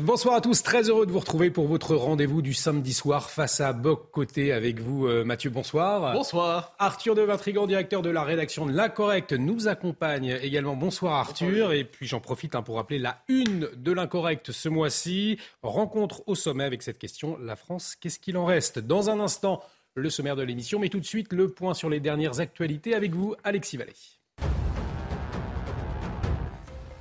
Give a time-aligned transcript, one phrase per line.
[0.00, 3.60] bonsoir à tous, très heureux de vous retrouver pour votre rendez-vous du samedi soir face
[3.60, 6.12] à Boc Côté avec vous euh, Mathieu, bonsoir.
[6.12, 6.74] Bonsoir.
[6.78, 10.76] Arthur de Vintrigan, directeur de la rédaction de L'Incorrect, nous accompagne également.
[10.76, 11.72] Bonsoir Arthur.
[11.72, 15.38] Et puis j'en profite hein, pour rappeler la une de L'Incorrect ce mois-ci.
[15.62, 18.78] Rencontre au sommet avec cette question, la France, qu'est-ce qu'il en reste?
[18.78, 19.62] Dans un instant,
[19.94, 23.14] le sommaire de l'émission, mais tout de suite le point sur les dernières actualités avec
[23.14, 23.94] vous, Alexis Vallée.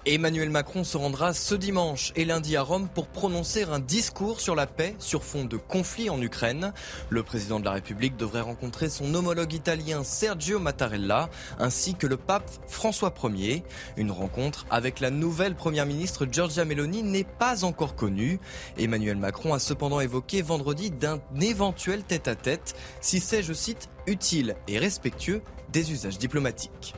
[0.08, 4.54] Emmanuel Macron se rendra ce dimanche et lundi à Rome pour prononcer un discours sur
[4.54, 6.74] la paix sur fond de conflit en Ukraine.
[7.10, 12.18] Le président de la République devrait rencontrer son homologue italien Sergio Mattarella ainsi que le
[12.18, 13.63] pape François Ier.
[13.98, 18.40] Une rencontre avec la nouvelle première ministre Giorgia Meloni n'est pas encore connue.
[18.77, 24.77] Emmanuel Macron a cependant évoqué vendredi d'un éventuel tête-à-tête si c'est, je cite, utile et
[24.77, 26.93] respectueux des usages diplomatiques.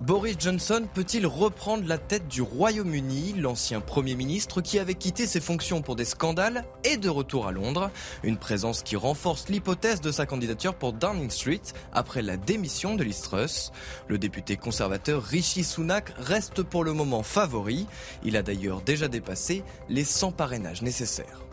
[0.00, 5.40] Boris Johnson peut-il reprendre la tête du Royaume-Uni L'ancien Premier ministre qui avait quitté ses
[5.40, 7.90] fonctions pour des scandales est de retour à Londres?
[8.24, 13.04] Une présence qui renforce l'hypothèse de sa candidature pour Downing Street après la démission de
[13.04, 13.70] Liz Truss.
[14.08, 17.86] Le député conservateur Rishi Sunak reste pour le moment favori.
[18.24, 21.43] Il a d'ailleurs déjà dépassé les 100 parrainages nécessaires.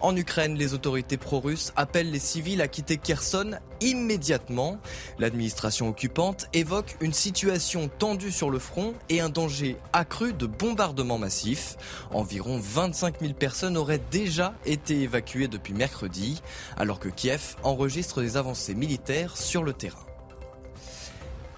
[0.00, 4.78] En Ukraine, les autorités pro-russes appellent les civils à quitter Kherson immédiatement.
[5.18, 11.18] L'administration occupante évoque une situation tendue sur le front et un danger accru de bombardements
[11.18, 11.76] massifs.
[12.12, 16.42] Environ 25 000 personnes auraient déjà été évacuées depuis mercredi,
[16.76, 20.05] alors que Kiev enregistre des avancées militaires sur le terrain.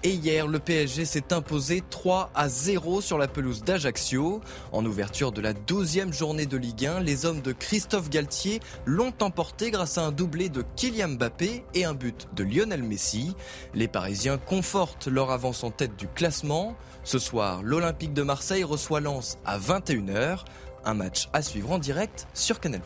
[0.01, 4.39] Et hier, le PSG s'est imposé 3 à 0 sur la pelouse d'Ajaccio.
[4.71, 9.13] En ouverture de la 12e journée de Ligue 1, les hommes de Christophe Galtier l'ont
[9.19, 13.35] emporté grâce à un doublé de Kylian Mbappé et un but de Lionel Messi.
[13.73, 16.77] Les Parisiens confortent leur avance en tête du classement.
[17.03, 20.45] Ce soir, l'Olympique de Marseille reçoit Lens à 21h.
[20.85, 22.81] Un match à suivre en direct sur Canal+.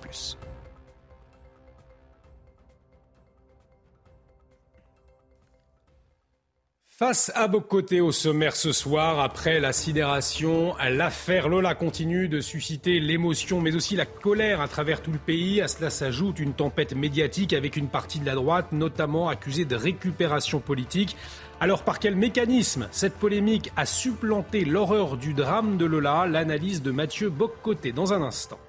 [7.05, 13.01] Face à Bocoté au sommaire ce soir, après la sidération, l'affaire Lola continue de susciter
[13.01, 15.59] l'émotion mais aussi la colère à travers tout le pays.
[15.59, 19.75] À cela s'ajoute une tempête médiatique avec une partie de la droite notamment accusée de
[19.75, 21.17] récupération politique.
[21.59, 26.25] Alors par quel mécanisme cette polémique a supplanté l'horreur du drame de Lola?
[26.25, 28.59] L'analyse de Mathieu Boccoté dans un instant.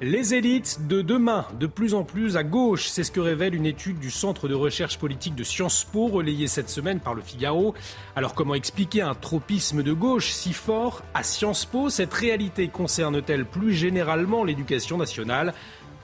[0.00, 3.64] Les élites de demain, de plus en plus à gauche, c'est ce que révèle une
[3.64, 7.74] étude du Centre de recherche politique de Sciences Po, relayée cette semaine par le Figaro.
[8.16, 11.90] Alors comment expliquer un tropisme de gauche si fort à Sciences Po?
[11.90, 15.54] Cette réalité concerne-t-elle plus généralement l'éducation nationale?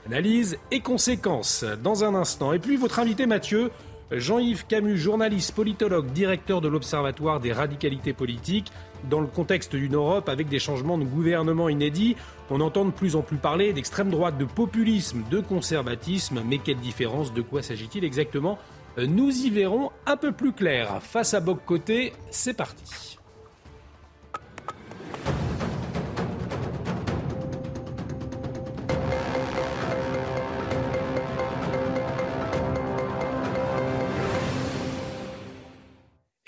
[0.07, 2.53] Analyse et conséquences dans un instant.
[2.53, 3.71] Et puis votre invité Mathieu,
[4.09, 8.71] Jean-Yves Camus, journaliste, politologue, directeur de l'Observatoire des radicalités politiques
[9.09, 12.15] dans le contexte d'une Europe avec des changements de gouvernement inédits,
[12.49, 16.41] on entend de plus en plus parler d'extrême droite, de populisme, de conservatisme.
[16.45, 18.57] Mais quelle différence De quoi s'agit-il exactement?
[18.97, 21.01] Nous y verrons un peu plus clair.
[21.01, 23.17] Face à Boc Côté, c'est parti.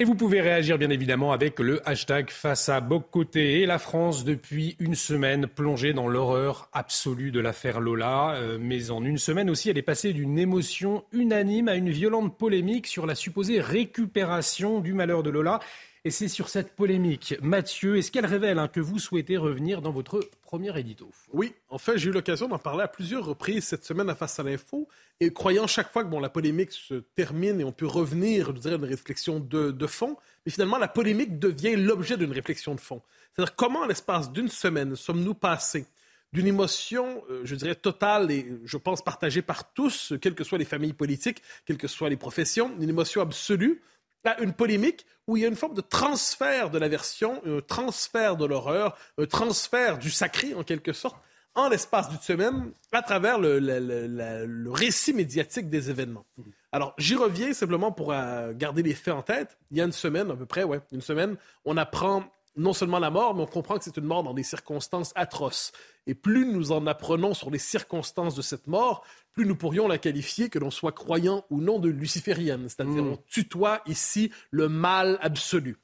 [0.04, 4.26] Et vous pouvez réagir bien évidemment avec le hashtag face à Bocoté et la France
[4.26, 8.34] depuis une semaine plongée dans l'horreur absolue de l'affaire Lola.
[8.34, 12.38] Euh, mais en une semaine aussi, elle est passée d'une émotion unanime à une violente
[12.38, 15.62] polémique sur la supposée récupération du malheur de Lola.
[16.06, 19.94] Et c'est sur cette polémique, Mathieu, est-ce qu'elle révèle hein, que vous souhaitez revenir dans
[19.94, 21.10] votre premier édito?
[21.32, 24.38] Oui, en fait, j'ai eu l'occasion d'en parler à plusieurs reprises cette semaine à Face
[24.38, 24.90] à l'info,
[25.22, 28.60] et croyant chaque fois que bon, la polémique se termine et on peut revenir, je
[28.60, 32.76] dirais, à une réflexion de, de fond, mais finalement, la polémique devient l'objet d'une réflexion
[32.76, 33.02] de fond.
[33.34, 35.86] C'est-à-dire comment, en l'espace d'une semaine, sommes-nous passés
[36.34, 40.58] d'une émotion, euh, je dirais, totale et, je pense, partagée par tous, quelles que soient
[40.58, 43.82] les familles politiques, quelles que soient les professions, une émotion absolue,
[44.26, 48.36] à une polémique où il y a une forme de transfert de l'aversion, un transfert
[48.36, 51.18] de l'horreur, un transfert du sacré, en quelque sorte,
[51.56, 56.26] en l'espace d'une semaine, à travers le, le, récit médiatique des événements.
[56.72, 59.58] Alors, j'y reviens simplement pour euh, garder les faits en tête.
[59.70, 62.24] Il y a une semaine, à peu près, ouais, une semaine, on apprend
[62.56, 65.72] non seulement la mort, mais on comprend que c'est une mort dans des circonstances atroces.
[66.06, 69.04] Et plus nous en apprenons sur les circonstances de cette mort,
[69.34, 72.70] plus nous pourrions la qualifier, que l'on soit croyant ou non, de luciférienne.
[72.70, 73.14] C'est-à-dire, mm.
[73.14, 75.78] on tutoie ici le mal absolu.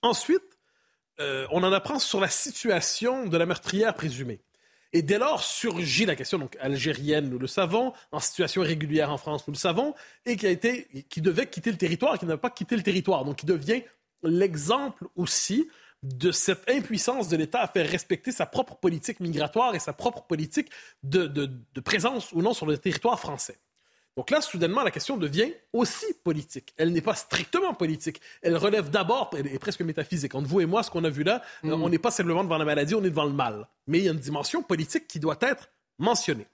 [0.00, 0.58] Ensuite,
[1.20, 4.40] euh, on en apprend sur la situation de la meurtrière présumée.
[4.94, 9.16] Et dès lors surgit la question donc algérienne, nous le savons, en situation irrégulière en
[9.16, 9.94] France, nous le savons,
[10.26, 13.24] et qui a été, qui devait quitter le territoire, qui n'a pas quitté le territoire,
[13.24, 13.82] donc qui devient
[14.22, 15.68] l'exemple aussi
[16.02, 20.22] de cette impuissance de l'État à faire respecter sa propre politique migratoire et sa propre
[20.22, 20.68] politique
[21.02, 21.50] de,
[21.84, 23.56] présence ou non sur le territoire français.
[24.16, 26.74] Donc là, soudainement, la question devient aussi politique.
[26.76, 28.20] Elle n'est pas strictement politique.
[28.42, 30.34] Elle relève d'abord, elle est presque métaphysique.
[30.34, 31.72] Entre vous et moi, ce qu'on a vu là, mm.
[31.72, 33.66] on n'est pas simplement devant la maladie, on est devant le mal.
[33.86, 36.46] Mais il y a une dimension politique qui doit être mentionnée.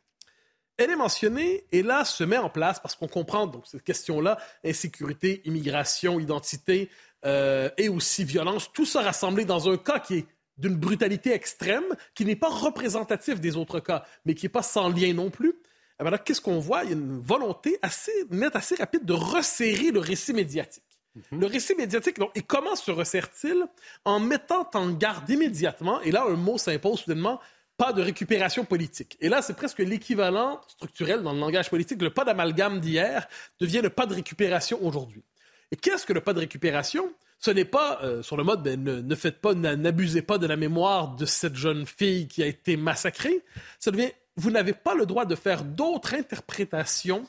[0.76, 4.38] Elle est mentionnée et là se met en place parce qu'on comprend donc cette question-là,
[4.64, 6.88] insécurité, immigration, identité,
[7.24, 10.26] euh, et aussi violence, tout ça rassemblé dans un cas qui est
[10.56, 11.84] d'une brutalité extrême,
[12.14, 15.54] qui n'est pas représentatif des autres cas, mais qui n'est pas sans lien non plus.
[16.00, 16.84] Eh ben qu'est-ce qu'on voit?
[16.84, 20.84] Il y a une volonté assez nette, assez rapide de resserrer le récit médiatique.
[21.14, 21.40] Mhm.
[21.40, 23.64] Le récit médiatique, donc, et comment se resserre-t-il?
[24.04, 27.40] En mettant en garde immédiatement, et là, un mot s'impose soudainement,
[27.76, 29.16] pas de récupération politique.
[29.20, 32.02] Et là, c'est presque l'équivalent structurel dans le langage politique.
[32.02, 33.28] Le pas d'amalgame d'hier
[33.60, 35.22] devient le pas de récupération aujourd'hui.
[35.70, 37.12] Et qu'est-ce que le pas de récupération?
[37.38, 40.56] Ce n'est pas euh, sur le mode ben, ne, faites pas, n'abusez pas de la
[40.56, 43.44] mémoire de cette jeune fille qui a été massacrée.
[43.78, 47.26] Ça devient vous n'avez pas le droit de faire d'autres interprétations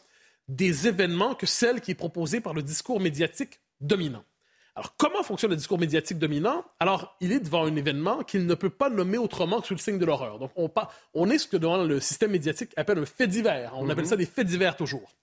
[0.48, 4.24] des événements que celle qui est proposée par le discours médiatique dominant.
[4.76, 6.64] Alors, comment fonctionne le discours médiatique dominant?
[6.80, 9.80] Alors, il est devant un événement qu'il ne peut pas nommer autrement que sous le
[9.80, 10.38] signe de l'horreur.
[10.38, 10.72] Donc, on,
[11.16, 13.74] on, est ce que devant le système médiatique appelle un fait divers.
[13.76, 14.10] On appelle mm-hmm.
[14.10, 15.16] ça des faits divers toujours.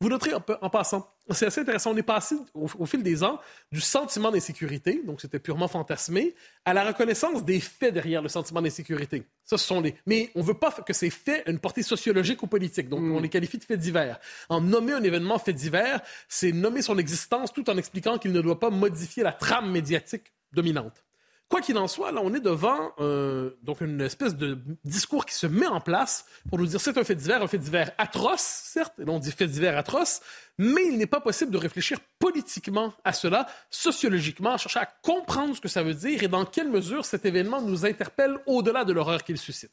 [0.00, 3.40] Vous noterez en, passant, c'est assez intéressant, on est passé au, fil des ans
[3.72, 6.34] du sentiment d'insécurité, donc c'était purement fantasmé,
[6.66, 9.24] à la reconnaissance des faits derrière le sentiment d'insécurité.
[9.44, 9.94] Ça, ce sont les.
[10.06, 13.00] Mais on ne veut pas que ces faits aient une portée sociologique ou politique, donc
[13.00, 13.12] hmm.
[13.12, 14.18] on les qualifie de faits divers.
[14.50, 18.40] En nommer un événement fait divers, c'est nommer son existence tout en expliquant qu'il ne
[18.42, 21.04] doit pas modifier la trame médiatique dominante.
[21.48, 25.34] Quoi qu'il en soit, là, on est devant euh, donc une espèce de discours qui
[25.34, 28.40] se met en place pour nous dire c'est un fait divers, un fait divers atroce,
[28.40, 30.20] certes, et on dit fait divers atroce,
[30.58, 35.54] mais il n'est pas possible de réfléchir politiquement à cela, sociologiquement, à chercher à comprendre
[35.54, 38.92] ce que ça veut dire et dans quelle mesure cet événement nous interpelle au-delà de
[38.92, 39.72] l'horreur qu'il suscite.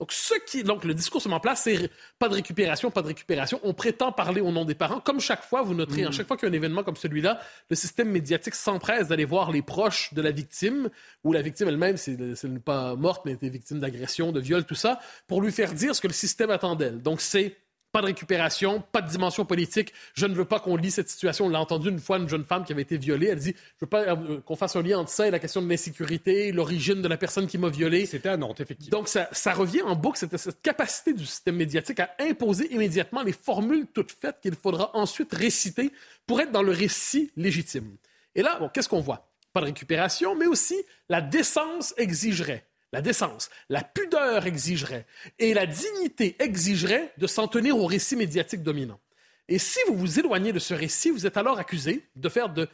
[0.00, 3.02] Donc, ce qui, donc, le discours se met en place, c'est pas de récupération, pas
[3.02, 3.60] de récupération.
[3.62, 4.98] On prétend parler au nom des parents.
[4.98, 6.12] Comme chaque fois, vous noterez, à mm.
[6.12, 7.38] chaque fois qu'il y a un événement comme celui-là,
[7.68, 10.88] le système médiatique s'empresse d'aller voir les proches de la victime,
[11.22, 14.74] ou la victime elle-même, c'est n'est pas morte, mais était victime d'agression, de viol, tout
[14.74, 17.02] ça, pour lui faire dire ce que le système attend d'elle.
[17.02, 17.56] Donc, c'est
[17.92, 19.92] pas de récupération, pas de dimension politique.
[20.14, 21.46] Je ne veux pas qu'on lit cette situation.
[21.46, 23.28] On l'a entendu une fois, une jeune femme qui avait été violée.
[23.28, 25.60] Elle dit, je veux pas euh, qu'on fasse un lien entre ça et la question
[25.62, 28.06] de l'insécurité, l'origine de la personne qui m'a violée.
[28.06, 28.98] C'était à Nantes, effectivement.
[28.98, 33.22] Donc, ça, ça revient en boucle, cette, cette capacité du système médiatique à imposer immédiatement
[33.22, 35.92] les formules toutes faites qu'il faudra ensuite réciter
[36.26, 37.96] pour être dans le récit légitime.
[38.34, 39.28] Et là, bon, qu'est-ce qu'on voit?
[39.52, 40.76] Pas de récupération, mais aussi
[41.08, 45.06] la décence exigerait la décence, la pudeur exigerait
[45.38, 49.00] et la dignité exigerait de s'en tenir au récit médiatique dominant.
[49.48, 52.68] Et si vous vous éloignez de ce récit, vous êtes alors accusé de faire de,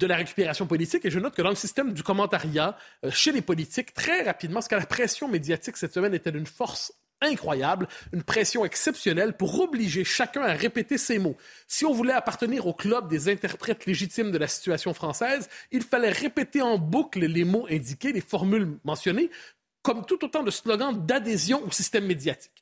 [0.00, 1.04] la récupération politique.
[1.04, 4.56] Et je note que dans le système du commentariat, euh, chez les politiques, très rapidement,
[4.56, 9.58] parce que la pression médiatique cette semaine était d'une force incroyable, une pression exceptionnelle pour
[9.60, 11.36] obliger chacun à répéter ses mots.
[11.66, 16.10] Si on voulait appartenir au club des interprètes légitimes de la situation française, il fallait
[16.10, 19.30] répéter en boucle les mots indiqués, les formules mentionnées,
[19.82, 22.52] comme tout autant de slogans d'adhésion au système médiatique.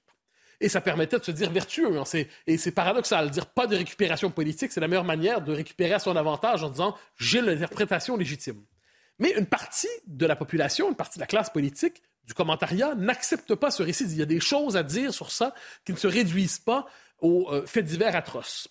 [0.61, 1.99] Et ça permettait de se dire vertueux.
[1.99, 2.05] Hein.
[2.47, 3.31] et c'est paradoxal.
[3.31, 6.69] Dire pas de récupération politique, c'est la meilleure manière de récupérer à son avantage en
[6.69, 8.63] disant j'ai l'interprétation légitime.
[9.19, 13.55] Mais une partie de la population, une partie de la classe politique, du commentariat n'accepte
[13.55, 14.05] pas ce récit.
[14.05, 16.87] Il y a des choses à dire sur ça qui ne se réduisent pas
[17.19, 18.69] aux euh, faits divers atroces.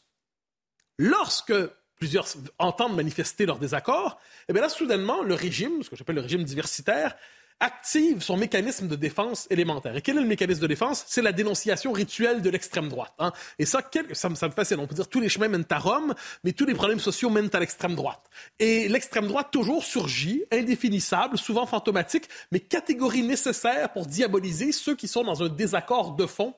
[0.98, 1.53] Lorsque
[1.96, 2.27] plusieurs
[2.58, 6.44] entendent manifester leur désaccord, eh bien là, soudainement, le régime, ce que j'appelle le régime
[6.44, 7.15] diversitaire,
[7.59, 9.95] active son mécanisme de défense élémentaire.
[9.95, 11.03] Et quel est le mécanisme de défense?
[11.07, 13.13] C'est la dénonciation rituelle de l'extrême droite.
[13.19, 13.33] Hein.
[13.57, 13.81] Et ça,
[14.13, 14.79] ça, me, ça me fascine.
[14.79, 16.13] On peut dire tous les chemins mènent à Rome,
[16.43, 18.29] mais tous les problèmes sociaux mènent à l'extrême droite.
[18.59, 25.07] Et l'extrême droite toujours surgit, indéfinissable, souvent fantomatique, mais catégorie nécessaire pour diaboliser ceux qui
[25.07, 26.53] sont dans un désaccord de fond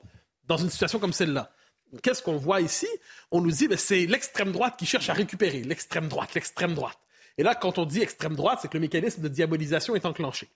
[0.46, 1.50] dans une situation comme celle-là.
[2.02, 2.86] Qu'est-ce qu'on voit ici?
[3.30, 5.62] On nous dit, ben, c'est l'extrême droite qui cherche à récupérer.
[5.62, 6.98] L'extrême droite, l'extrême droite.
[7.38, 10.48] Et là, quand on dit extrême droite, c'est que le mécanisme de diabolisation est enclenché.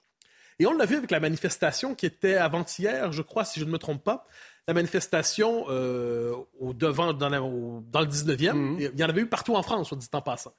[0.58, 3.70] Et on l'a vu avec la manifestation qui était avant-hier, je crois, si je ne
[3.70, 4.26] me trompe pas,
[4.68, 8.52] la manifestation euh, au devant, dans, dans le 19e.
[8.52, 8.90] Mhm.
[8.94, 10.54] Il y en avait eu partout en France, soit dit en passant.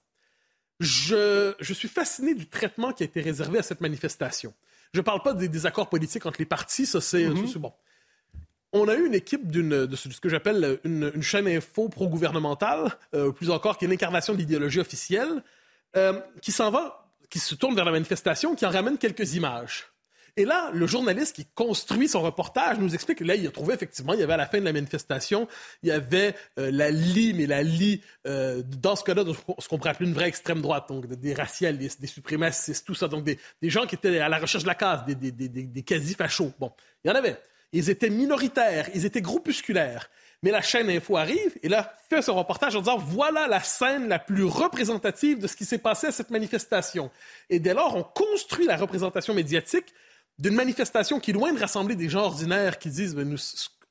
[0.80, 4.54] Je, je, suis fasciné du traitement qui a été réservé à cette manifestation.
[4.94, 7.51] Je ne parle pas des désaccords politiques entre les partis, ça c'est mhm.
[7.56, 7.74] bon.
[8.74, 13.50] On a eu une équipe de ce que j'appelle une, chaîne info pro-gouvernementale, euh, plus
[13.50, 15.42] encore qui est l'incarnation de l'idéologie officielle,
[15.96, 19.88] euh, qui s'en va, qui se tourne vers la manifestation, qui en ramène quelques images.
[20.38, 23.74] Et là, le journaliste qui construit son reportage nous explique que là, il a trouvé
[23.74, 25.48] effectivement, il y avait à la fin de la manifestation,
[25.82, 29.24] il y avait euh, la LI, mais la LI, euh, dans ce cas-là,
[29.58, 33.08] ce qu'on pourrait appeler une vraie extrême droite, donc des racialistes, des suprémacistes, tout ça,
[33.08, 36.54] donc des, gens qui étaient à la recherche de la des, des, des quasi-fachos.
[36.60, 36.72] Bon,
[37.04, 37.38] il y en avait.
[37.74, 40.08] Ils étaient minoritaires, ils étaient groupusculaires.
[40.44, 44.08] Mais la chaîne Info arrive et là fait ce reportage en disant voilà la scène
[44.08, 47.10] la plus représentative de ce qui s'est passé à cette manifestation.
[47.50, 49.94] Et dès lors, on construit la représentation médiatique
[50.38, 53.15] d'une manifestation qui, loin de rassembler des gens ordinaires qui disent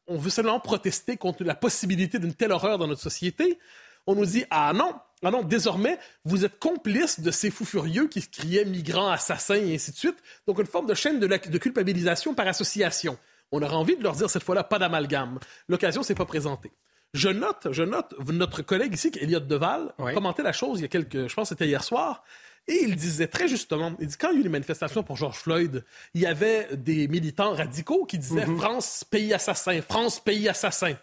[0.06, 3.58] on veut seulement protester contre la possibilité d'une telle horreur dans notre société,
[4.06, 8.06] on nous dit ah non, ah non, désormais, vous êtes complice de ces fous furieux
[8.06, 10.16] qui criaient migrants, assassins et ainsi de suite.
[10.46, 13.18] Donc une forme de chaîne de culpabilisation par association.
[13.52, 15.38] On aurait envie de leur dire cette fois-là pas d'amalgame.
[15.68, 16.72] L'occasion s'est pas présentée.
[17.14, 20.88] Je note, je note, notre collègue ici, Elliot Deval, commentait la chose il y a
[20.88, 22.22] quelques, je pense que c'était hier soir,
[22.68, 25.16] et il disait très justement, il dit quand il y a eu les manifestations pour
[25.16, 25.84] George Floyd,
[26.14, 28.58] il y avait des militants radicaux qui disaient mhm.
[28.58, 30.94] France, pays assassin, France, pays assassin.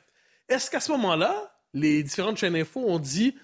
[0.50, 3.36] Est-ce qu'à ce, moment-là, les différentes chaînes info ont dit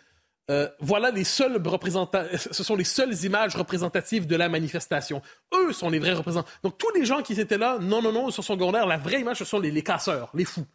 [0.49, 5.21] euh, voilà les seuls représentants, ce sont les seules images représentatives de la manifestation.
[5.53, 6.49] Eux sont les vrais représentants.
[6.63, 9.21] Donc tous les gens qui étaient là, non, non, non, sur son secondaire, la vraie
[9.21, 10.65] image, ce sont les, les casseurs, les fous.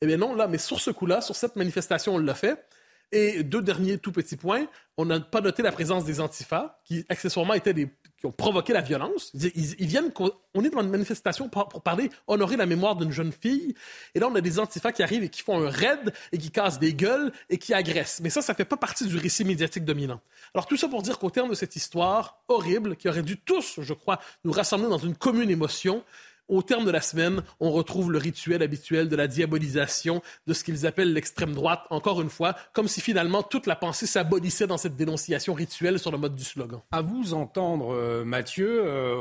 [0.00, 2.64] Eh bien non, là, mais sur ce coup-là, sur cette manifestation, on l'a fait.
[3.12, 4.66] Et deux derniers tout petits points.
[4.96, 7.88] On n'a pas noté la présence des antifas, qui accessoirement étaient des
[8.26, 9.30] qui ont provoqué la violence.
[9.34, 10.12] Ils, viennent,
[10.54, 13.74] on est devant une manifestation pour, parler, honorer la mémoire d'une jeune fille.
[14.14, 16.50] Et là, on a des antifas qui arrivent et qui font un raid et qui
[16.50, 18.20] cassent des gueules et qui agressent.
[18.22, 20.20] Mais ça, ça fait pas partie du récit médiatique dominant.
[20.54, 23.80] Alors tout ça pour dire qu'au terme de cette histoire horrible, qui aurait dû tous,
[23.80, 26.02] je crois, nous rassembler dans une commune émotion,
[26.48, 30.64] au terme de la semaine, on retrouve le rituel habituel de la diabolisation de ce
[30.64, 34.78] qu'ils appellent l'extrême droite, encore une fois, comme si finalement toute la pensée s'abolissait dans
[34.78, 36.80] cette dénonciation rituelle sur le mode du slogan.
[36.92, 39.16] À vous entendre, euh, Mathieu, euh,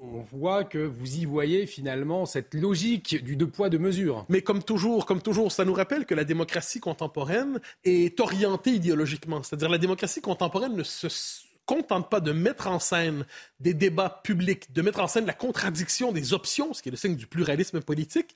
[0.00, 4.24] on, voit que vous y voyez finalement cette logique du deux poids, deux mesures.
[4.28, 9.42] Mais comme toujours, comme toujours, ça nous rappelle que la démocratie contemporaine est orientée idéologiquement.
[9.42, 11.08] C'est-à-dire la démocratie contemporaine ne se
[11.66, 13.26] contente pas de mettre en scène
[13.60, 16.96] des débats publics, de mettre en scène la contradiction des options, ce qui est le
[16.96, 18.34] signe du pluralisme politique,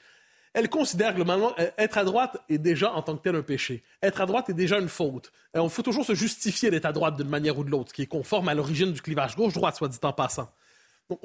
[0.53, 3.83] elle considère globalement euh, être à droite est déjà en tant que tel un péché.
[4.03, 5.33] Être à droite est déjà une faute.
[5.55, 8.03] Il faut toujours se justifier d'être à droite d'une manière ou de l'autre, ce qui
[8.03, 10.53] est conforme à l'origine du clivage gauche-droite, soit dit en passant.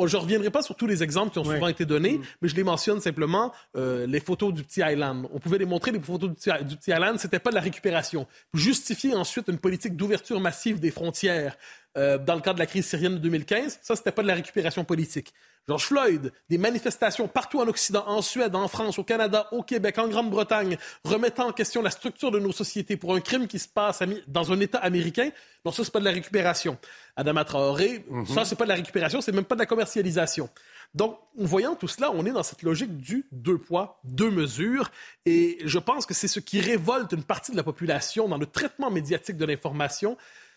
[0.05, 2.23] Je ne reviendrai pas sur tous les exemples qui ont souvent été donnés, mm.
[2.41, 3.51] mais je les mentionne simplement.
[3.75, 5.27] Euh, les photos du petit Island.
[5.33, 7.61] On pouvait les montrer, les photos du petit, du petit Island, c'était pas de la
[7.61, 8.27] récupération.
[8.53, 11.57] Justifier ensuite une politique d'ouverture massive des frontières,
[11.97, 14.35] euh, dans le cadre de la crise syrienne de 2015, ça, c'était pas de la
[14.35, 15.33] récupération politique.
[15.67, 19.97] George Floyd, des manifestations partout en Occident, en Suède, en France, au Canada, au Québec,
[19.97, 23.67] en Grande-Bretagne, remettant en question la structure de nos sociétés pour un crime qui se
[23.67, 25.29] passe dans un État américain.
[25.65, 26.77] Non, ça, c'est pas de la récupération.
[27.15, 30.49] Adama Traoré, mm ça, c'est pas de la récupération, c'est même pas de la commercialisation.
[30.93, 34.91] Donc, en voyant tout cela, on est dans cette logique du deux poids, deux mesures.
[35.25, 38.45] Et je pense que c'est ce qui révolte une partie de la population dans le
[38.45, 40.15] traitement médiatique de l'information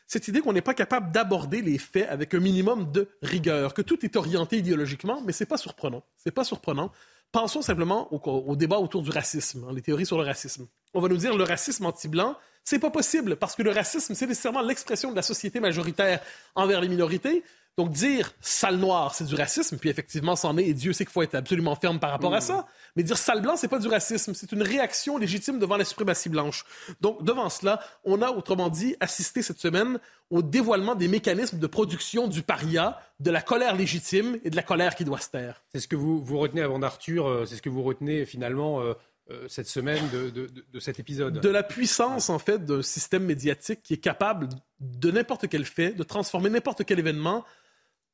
[0.08, 3.82] cette idée qu'on n'est pas capable d'aborder les faits avec un minimum de rigueur, que
[3.82, 6.02] tout est orienté idéologiquement, mais c'est pas surprenant.
[6.16, 6.90] C'est pas surprenant.
[7.30, 10.66] Pensons simplement au, débat autour du racisme, hein, les théories sur le racisme.
[10.94, 14.26] On va nous dire le racisme anti-blanc, c'est pas possible parce que le racisme, c'est
[14.26, 16.20] nécessairement l'expression de la société majoritaire
[16.54, 17.44] envers les minorités.
[17.78, 21.12] Donc dire sale noir, c'est du racisme, puis effectivement, c'en est, et Dieu sait qu'il
[21.12, 22.66] faut être absolument ferme par rapport à ça.
[22.96, 26.28] Mais dire sale blanc, c'est pas du racisme, c'est une réaction légitime devant la suprématie
[26.28, 26.64] blanche.
[27.00, 31.66] Donc, devant cela, on a, autrement dit, assisté cette semaine au dévoilement des mécanismes de
[31.68, 35.62] production du paria, de la colère légitime et de la colère qui doit se taire.
[35.72, 38.80] C'est ce que vous, vous retenez avant d'Arthur, euh, c'est ce que vous retenez finalement
[38.80, 38.94] euh,
[39.30, 43.82] euh, cette semaine de, de, cet épisode De la puissance, en fait, d'un système médiatique
[43.82, 44.48] qui est capable
[44.80, 47.44] de n'importe quel fait, de transformer n'importe quel événement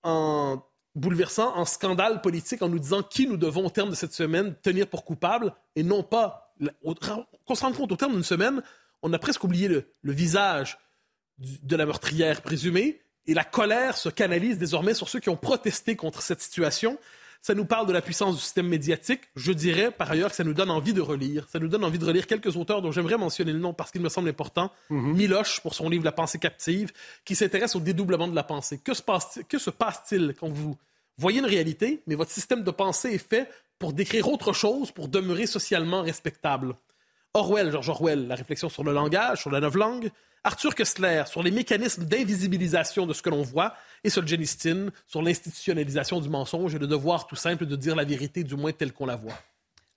[0.04, 0.62] en
[0.94, 4.54] bouleversant, en scandale politique, en nous disant qui nous devons, au terme de cette semaine,
[4.62, 6.54] tenir pour coupable, et non pas,
[7.46, 8.62] qu'on se rende compte, au terme d'une semaine,
[9.02, 10.78] on a presque oublié le, visage
[11.38, 15.96] de la meurtrière présumée, et la colère se canalise désormais sur ceux qui ont protesté
[15.96, 16.98] contre cette situation.
[17.46, 19.20] Ça nous parle de la puissance du système médiatique.
[19.36, 21.46] Je dirais par ailleurs que ça nous donne envie de relire.
[21.50, 24.00] Ça nous donne envie de relire quelques auteurs dont j'aimerais mentionner le nom parce qu'il
[24.00, 24.72] me semble important.
[24.88, 26.90] Mm Miloche, pour son livre La pensée captive,
[27.22, 28.78] qui s'intéresse au dédoublement de la pensée.
[28.78, 29.02] Que se
[29.70, 30.78] passe-t-il quand vous
[31.18, 33.46] voyez une réalité, mais votre système de pensée est fait
[33.78, 36.74] pour décrire autre chose, pour demeurer socialement respectable?
[37.36, 40.10] Orwell, George Orwell, la réflexion sur le langage, sur la langue.
[40.44, 43.74] Arthur Kessler, sur les mécanismes d'invisibilisation de ce que l'on voit.
[44.04, 48.44] Et Solzhenitsyn, sur l'institutionnalisation du mensonge et le devoir tout simple de dire la vérité,
[48.44, 49.36] du moins telle qu'on la voit.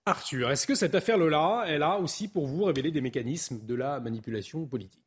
[0.07, 3.75] Arthur, est-ce que cette affaire Lola, elle a aussi pour vous révélé des mécanismes de
[3.75, 5.03] la manipulation politique?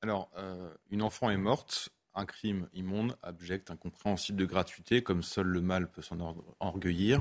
[0.00, 5.46] Alors, euh, une enfant est morte, un crime immonde, abject, incompréhensible de gratuité, comme seul
[5.46, 7.20] le mal peut s'en orgueillir.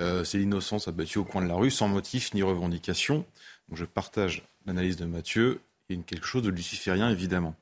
[0.00, 3.24] Euh, c'est l'innocence abattue au coin de la rue, sans motif ni revendication.
[3.72, 5.60] Je partage l'analyse de Mathieu.
[5.88, 7.54] Il y a quelque chose de luciférien, évidemment.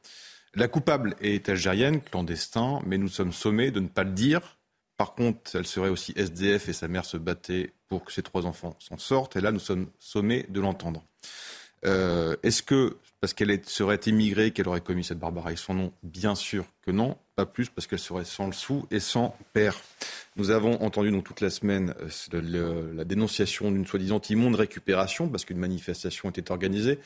[0.55, 4.59] La coupable est algérienne, clandestin, mais nous sommes sommés de ne pas le dire.
[4.97, 8.47] Par contre, elle serait aussi SDF et sa mère se battait pour que ses trois
[8.47, 9.37] enfants s'en sortent.
[9.37, 11.05] Et là, nous sommes sommés de l'entendre.
[11.87, 16.35] Euh, est-ce que, parce qu'elle serait immigrée, qu'elle aurait commis cette barbarie son nom Bien
[16.35, 19.81] sûr que non, pas plus parce qu'elle serait sans le sou et sans père.
[20.37, 21.95] Nous avons entendu donc toute la semaine
[22.35, 26.99] euh, la dénonciation d'une soi-disant immonde récupération parce qu'une manifestation était organisée.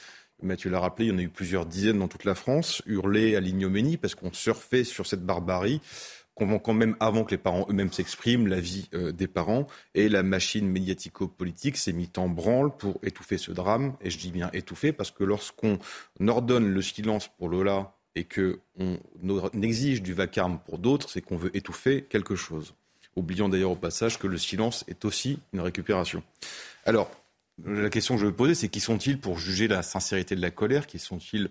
[0.43, 3.37] Mathieu l'a rappelé, il y en a eu plusieurs dizaines dans toute la France, hurlés
[3.37, 5.81] à l'ignominie parce qu'on surfait sur cette barbarie
[6.35, 9.67] convoquant même avant que les parents eux-mêmes s'expriment l'avis euh, des parents.
[9.95, 13.95] Et la machine médiatico-politique s'est mise en branle pour étouffer ce drame.
[14.01, 15.79] Et je dis bien étouffer parce que lorsqu'on
[16.27, 21.57] ordonne le silence pour Lola et qu'on exige du vacarme pour d'autres, c'est qu'on veut
[21.57, 22.75] étouffer quelque chose.
[23.17, 26.23] Oublions d'ailleurs au passage que le silence est aussi une récupération.
[26.85, 27.11] Alors,
[27.63, 30.51] la question que je veux poser, c'est qui sont-ils pour juger la sincérité de la
[30.51, 30.87] colère?
[30.87, 31.51] Qui sont-ils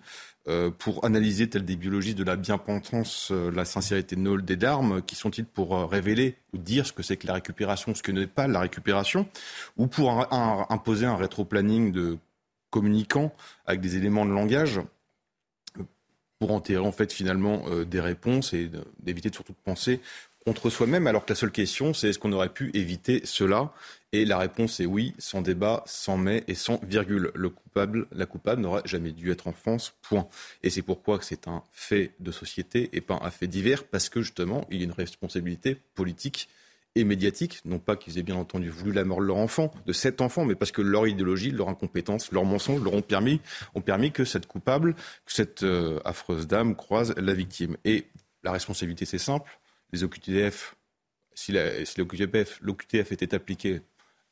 [0.49, 5.01] euh, pour analyser, tel des biologistes, de la bien-pensance, euh, la sincérité de des larmes?
[5.01, 8.11] Qui sont-ils pour euh, révéler ou dire ce que c'est que la récupération, ce que
[8.11, 9.27] n'est pas la récupération?
[9.77, 10.31] Ou pour
[10.71, 12.17] imposer un rétro-planning de
[12.69, 13.33] communicants
[13.65, 14.81] avec des éléments de langage?
[16.39, 18.69] Pour enterrer en fait finalement des réponses et
[18.99, 20.01] d'éviter surtout de penser
[20.45, 23.73] contre soi-même, alors que la seule question, c'est est-ce qu'on aurait pu éviter cela?
[24.11, 27.31] Et la réponse est oui, sans débat, sans mais et sans virgule.
[27.33, 30.27] Le coupable, la coupable n'aurait jamais dû être en France, point.
[30.61, 34.21] Et c'est pourquoi c'est un fait de société et pas un fait divers, parce que
[34.21, 36.47] justement, il y a une responsabilité politique
[36.95, 39.93] et médiatique, non pas qu'ils aient bien entendu voulu la mort de leur enfant, de
[39.93, 43.41] cet enfant, mais parce que leur idéologie, leur incompétence, leurs mensonges leur ont permis,
[43.73, 47.77] ont permis que cette coupable, que cette euh, affreuse dame croise la victime.
[47.83, 48.05] Et
[48.43, 49.49] la responsabilité, c'est simple,
[49.93, 50.75] les OQTF,
[51.35, 53.81] si, l'OQTF était appliqué,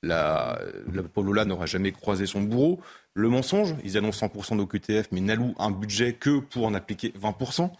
[0.04, 0.60] la,
[0.92, 2.82] la Polola n'aura jamais croisé son bourreau.
[3.14, 7.72] Le mensonge, ils annoncent 100% d'OQTF, mais n'allouent un budget que pour en appliquer 20%.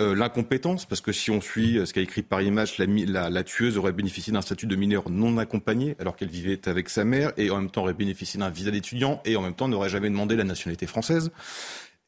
[0.00, 3.76] Euh, l'incompétence, parce que si on suit ce qu'a écrit Paris Match, la, la, tueuse
[3.76, 7.50] aurait bénéficié d'un statut de mineur non accompagné, alors qu'elle vivait avec sa mère, et
[7.50, 10.36] en même temps aurait bénéficié d'un visa d'étudiant, et en même temps n'aurait jamais demandé
[10.36, 11.32] la nationalité française.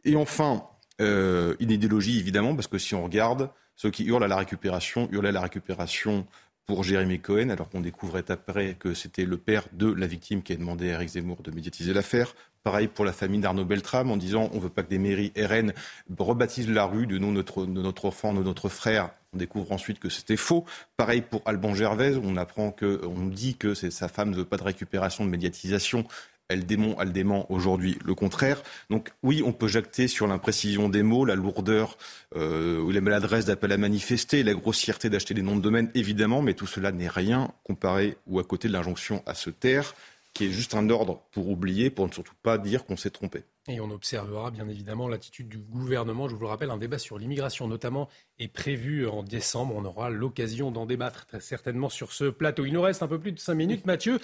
[0.04, 0.62] Et enfin,
[1.00, 5.08] euh, une idéologie, évidemment, parce que si on regarde, ceux qui hurlent à la récupération
[5.10, 6.26] hurlaient à la récupération
[6.66, 10.52] pour Jérémy Cohen, alors qu'on découvrait après que c'était le père de la victime qui
[10.52, 12.34] a demandé à Eric Zemmour de médiatiser l'affaire.
[12.62, 15.32] Pareil pour la famille d'Arnaud Beltrame en disant on ne veut pas que des mairies
[15.34, 15.72] RN
[16.18, 19.12] rebaptisent la rue de, notre, de notre enfant, de notre frère.
[19.32, 20.66] On découvre ensuite que c'était faux.
[20.98, 24.58] Pareil pour Alban Gervais, on apprend que, on dit que sa femme ne veut pas
[24.58, 26.04] de récupération, de médiatisation
[26.50, 28.62] elle dément, elle dément aujourd'hui le contraire.
[28.90, 31.96] Donc oui, on peut jacter sur l'imprécision des mots, la lourdeur
[32.36, 36.42] euh, ou les maladresses d'appel à manifester, la grossièreté d'acheter des noms de domaine, évidemment,
[36.42, 39.94] mais tout cela n'est rien comparé ou à côté de l'injonction à se taire,
[40.32, 43.44] qui est juste un ordre pour oublier, pour ne surtout pas dire qu'on s'est trompé.
[43.68, 46.28] Et on observera bien évidemment l'attitude du gouvernement.
[46.28, 49.74] Je vous le rappelle, un débat sur l'immigration notamment est prévu en décembre.
[49.76, 52.64] On aura l'occasion d'en débattre très certainement sur ce plateau.
[52.64, 54.18] Il nous reste un peu plus de cinq minutes, Mathieu.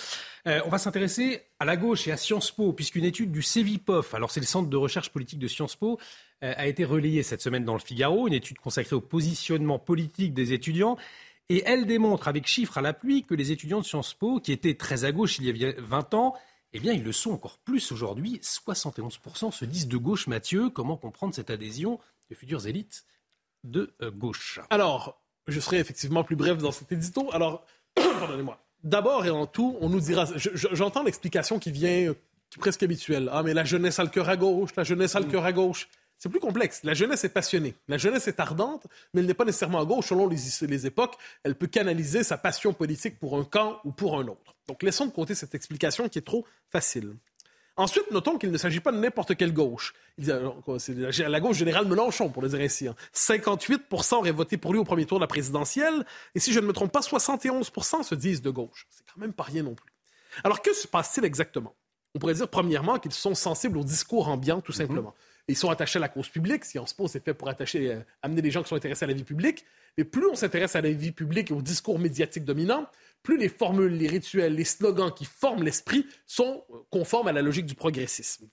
[0.46, 4.14] Euh, on va s'intéresser à la gauche et à Sciences Po, puisqu'une étude du CEVIPOF,
[4.14, 5.98] alors c'est le Centre de recherche politique de Sciences Po,
[6.42, 10.34] euh, a été relayée cette semaine dans le Figaro, une étude consacrée au positionnement politique
[10.34, 10.96] des étudiants.
[11.48, 14.74] Et elle démontre avec chiffres à l'appui que les étudiants de Sciences Po, qui étaient
[14.74, 16.34] très à gauche il y a 20 ans,
[16.72, 18.40] eh bien, ils le sont encore plus aujourd'hui.
[18.42, 20.26] 71% se disent de gauche.
[20.26, 23.04] Mathieu, comment comprendre cette adhésion de futures élites
[23.64, 24.60] de euh, gauche?
[24.70, 27.30] Alors, je serai effectivement plus bref dans cet édito.
[27.32, 28.60] Alors, pardonnez-moi.
[28.82, 30.26] D'abord et en tout, on nous dira.
[30.36, 32.14] J'entends l'explication qui vient,
[32.50, 33.30] qui est presque habituelle.
[33.32, 35.52] Ah, mais la jeunesse a le cœur à gauche, la jeunesse a le cœur à
[35.52, 35.88] gauche.
[36.18, 36.80] C'est plus complexe.
[36.82, 37.74] La jeunesse est passionnée.
[37.88, 41.14] La jeunesse est ardente, mais elle n'est pas nécessairement à gauche selon les, époques.
[41.42, 44.56] Elle peut canaliser sa passion politique pour un camp ou pour un autre.
[44.66, 47.14] Donc laissons de côté cette explication qui est trop facile.
[47.78, 49.92] Ensuite, notons qu'il ne s'agit pas de n'importe quelle gauche.
[50.18, 52.88] C'est la gauche générale Mélenchon, pour le dire ainsi.
[53.14, 54.16] 58% hein.
[54.16, 56.06] auraient voté pour lui au premier tour de la présidentielle.
[56.34, 58.86] Et si je ne me trompe pas, 71% se disent de gauche.
[58.88, 59.92] C'est quand même pas rien non plus.
[60.42, 61.74] Alors, que se passe-t-il exactement?
[62.14, 64.78] On pourrait dire, premièrement, qu'ils sont sensibles au discours ambiant, tout mhm.
[64.78, 65.14] simplement
[65.48, 66.64] ils sont attachés à la cause publique.
[66.64, 69.14] Sciences Po, c'est fait pour attacher, euh, amener les gens qui sont intéressés à la
[69.14, 69.64] vie publique.
[69.96, 72.86] Mais plus on s'intéresse à la vie publique et au discours médiatique dominant,
[73.22, 77.42] plus les formules, les rituels, les slogans qui forment l'esprit sont euh, conformes à la
[77.42, 78.48] logique du progressisme.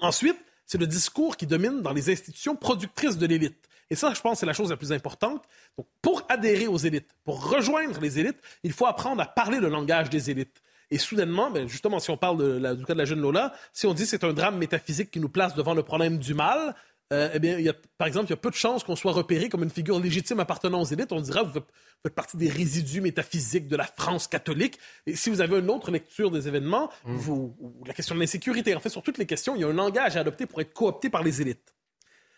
[0.00, 0.36] Ensuite,
[0.66, 3.68] c'est le discours qui domine dans les institutions productrices de l'élite.
[3.90, 5.44] Et ça, je pense, c'est la chose la plus importante.
[5.78, 9.68] Donc, pour adhérer aux élites, pour rejoindre les élites, il faut apprendre à parler le
[9.68, 10.60] langage des élites.
[10.90, 13.86] Et soudainement, ben justement, si on parle de du cas de la jeune Lola, si
[13.86, 16.74] on dit que c'est un drame métaphysique qui nous place devant le problème du mal,
[17.12, 18.96] euh, eh bien, il y a, par exemple, il y a peu de chances qu'on
[18.96, 21.10] soit repéré comme une figure légitime appartenant aux élites.
[21.10, 21.60] On dira, vous
[22.02, 24.78] faites, partie des résidus métaphysiques de la France catholique.
[25.06, 27.16] Et si vous avez une autre lecture des événements, mmh.
[27.16, 29.72] vous, la question de l'insécurité, en fait, sur toutes les questions, il y a un
[29.72, 31.74] langage à adopter pour être coopté par les élites.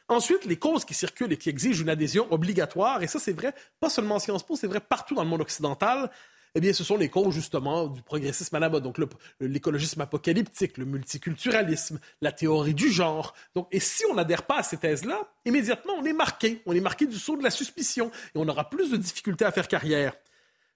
[0.08, 3.54] Ensuite, les causes qui circulent et qui exigent une adhésion obligatoire, et ça c'est vrai,
[3.78, 6.10] pas seulement en Sciences Po, c'est vrai partout dans le monde occidental,
[6.54, 8.82] eh bien, ce sont les causes justement du progressisme à la mode.
[8.82, 9.00] Donc,
[9.40, 13.34] l'écologisme apocalyptique, le multiculturalisme, la théorie du genre.
[13.54, 16.62] Donc, et si on n'adhère pas à ces thèses-là, immédiatement, on est marqué.
[16.66, 19.52] On est marqué du saut de la suspicion et on aura plus de difficultés à
[19.52, 20.14] faire carrière.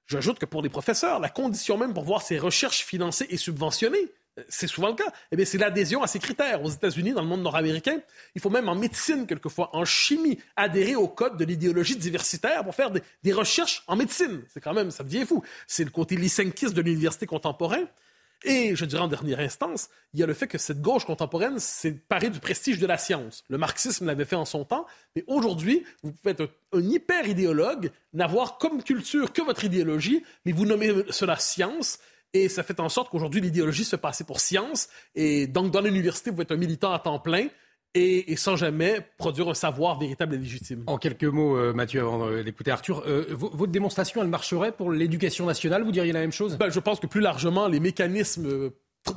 [0.07, 4.13] J'ajoute que pour les professeurs, la condition même pour voir ces recherches financées et subventionnées,
[4.49, 5.13] c'est souvent le cas.
[5.31, 6.63] Eh bien, c'est l'adhésion à ces critères.
[6.63, 7.99] Aux États-Unis, dans le monde nord-américain,
[8.35, 12.75] il faut même en médecine, quelquefois, en chimie, adhérer au code de l'idéologie diversitaire pour
[12.75, 14.43] faire des, recherches en médecine.
[14.53, 15.43] C'est quand même, ça devient fou.
[15.67, 17.87] C'est le côté lysenkiste de l'université contemporaine.
[18.47, 21.59] Et je dirais en dernière instance, il y a le fait que cette gauche contemporaine
[21.59, 23.43] s'est parée du prestige de la science.
[23.49, 26.43] Le marxisme l'avait fait en son temps, mais aujourd'hui, vous pouvez être
[26.73, 31.99] un, un hyper idéologue, n'avoir comme culture que votre idéologie, mais vous nommez cela science,
[32.35, 34.89] et ça fait en sorte qu'aujourd'hui, l'idéologie se fait passer pour science.
[35.15, 37.47] Et donc, dans l'université, vous êtes un militant à temps plein.
[37.97, 40.83] Et, sans jamais produire un savoir véritable et légitime.
[40.89, 45.47] En quelques mots, euh, Mathieu, avant d'écouter Arthur, euh, votre démonstration, elle marcherait pour l'éducation
[45.47, 45.85] nationale?
[45.85, 46.57] Vous diriez la même chose?
[46.57, 48.71] Ben, Je pense que plus largement, les mécanismes euh,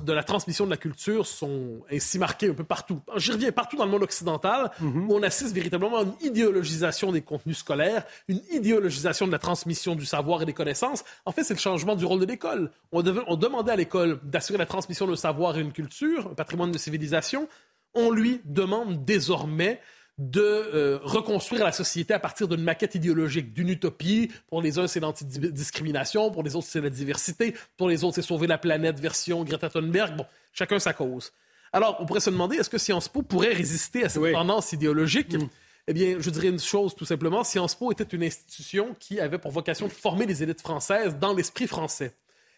[0.03, 3.01] de la transmission de la culture sont ainsi marqués un peu partout.
[3.15, 5.09] J'y reviens partout dans le monde occidental mhm.
[5.09, 9.95] où on assiste véritablement à une idéologisation des contenus scolaires, une idéologisation de la transmission
[9.95, 11.03] du savoir et des connaissances.
[11.25, 12.71] En fait, c'est le changement du rôle de l'école.
[12.91, 16.71] On, on, demandait à l'école d'assurer la transmission de savoir et une culture, un patrimoine
[16.71, 17.47] de civilisation.
[17.93, 19.79] On lui demande désormais
[20.17, 24.31] de euh, reconstruire la société à partir d'une maquette idéologique, d'une utopie.
[24.47, 28.21] Pour les uns, c'est l'antidiscrimination, pour les autres, c'est la diversité, pour les autres, c'est
[28.23, 30.15] sauver la planète version Greta Thunberg.
[30.15, 31.31] Bon, chacun sa cause.
[31.71, 35.33] Alors, on pourrait se demander, est-ce que Sciences Po pourrait résister à cette tendance idéologique?
[35.33, 35.49] Mm.
[35.89, 39.37] Eh bien, je dirais une chose tout simplement, Sciences Po était une institution qui avait
[39.37, 42.13] pour vocation de former les élites françaises dans l'esprit français.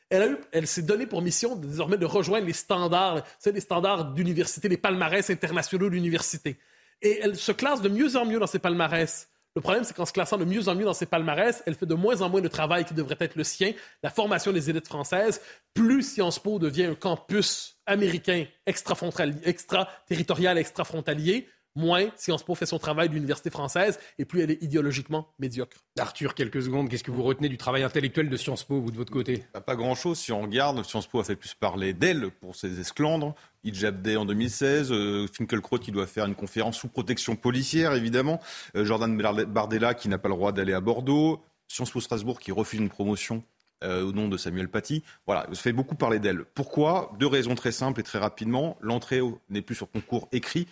[0.10, 4.68] Elle, elle s'est donnée pour mission désormais de rejoindre les standards, c'est les standards d'université,
[4.68, 6.58] les palmarès internationaux d'université.
[7.02, 9.30] Et elle se classe de mieux en mieux dans ses palmarès.
[9.56, 11.86] Le problème, c'est qu'en se classant de mieux en mieux dans ses palmarès, elle fait
[11.86, 14.88] de moins en moins de travail qui devrait être le sien, la formation des élites
[14.88, 15.42] françaises.
[15.74, 21.48] Plus Sciences Po devient un campus américain extra-territorial, extra-frontalier,
[21.80, 25.78] moins Sciences Po fait son travail d'université française et plus elle est idéologiquement médiocre.
[25.98, 28.98] Arthur, quelques secondes, qu'est-ce que vous retenez du travail intellectuel de Sciences Po, vous de
[28.98, 29.44] votre côté?
[29.54, 30.20] Bah, Pas grand-chose.
[30.20, 33.34] Si on regarde, Sciences Po a fait plus parler d'elle pour ses esclandres.
[33.64, 38.40] Hijab Day en 2016, euh, Finkelkraut qui doit faire une conférence sous protection policière, évidemment.
[38.76, 41.42] Euh, Jordan Bardella qui n'a pas le droit d'aller à Bordeaux.
[41.68, 43.44] Sciences Po Strasbourg qui refuse une promotion
[43.84, 45.04] euh, au nom de Samuel Paty.
[45.26, 46.44] Voilà, ça fait beaucoup parler d'elle.
[46.54, 47.14] Pourquoi?
[47.20, 48.78] Deux raisons très simples et très rapidement.
[48.82, 50.68] L'entrée n'est plus sur concours écrit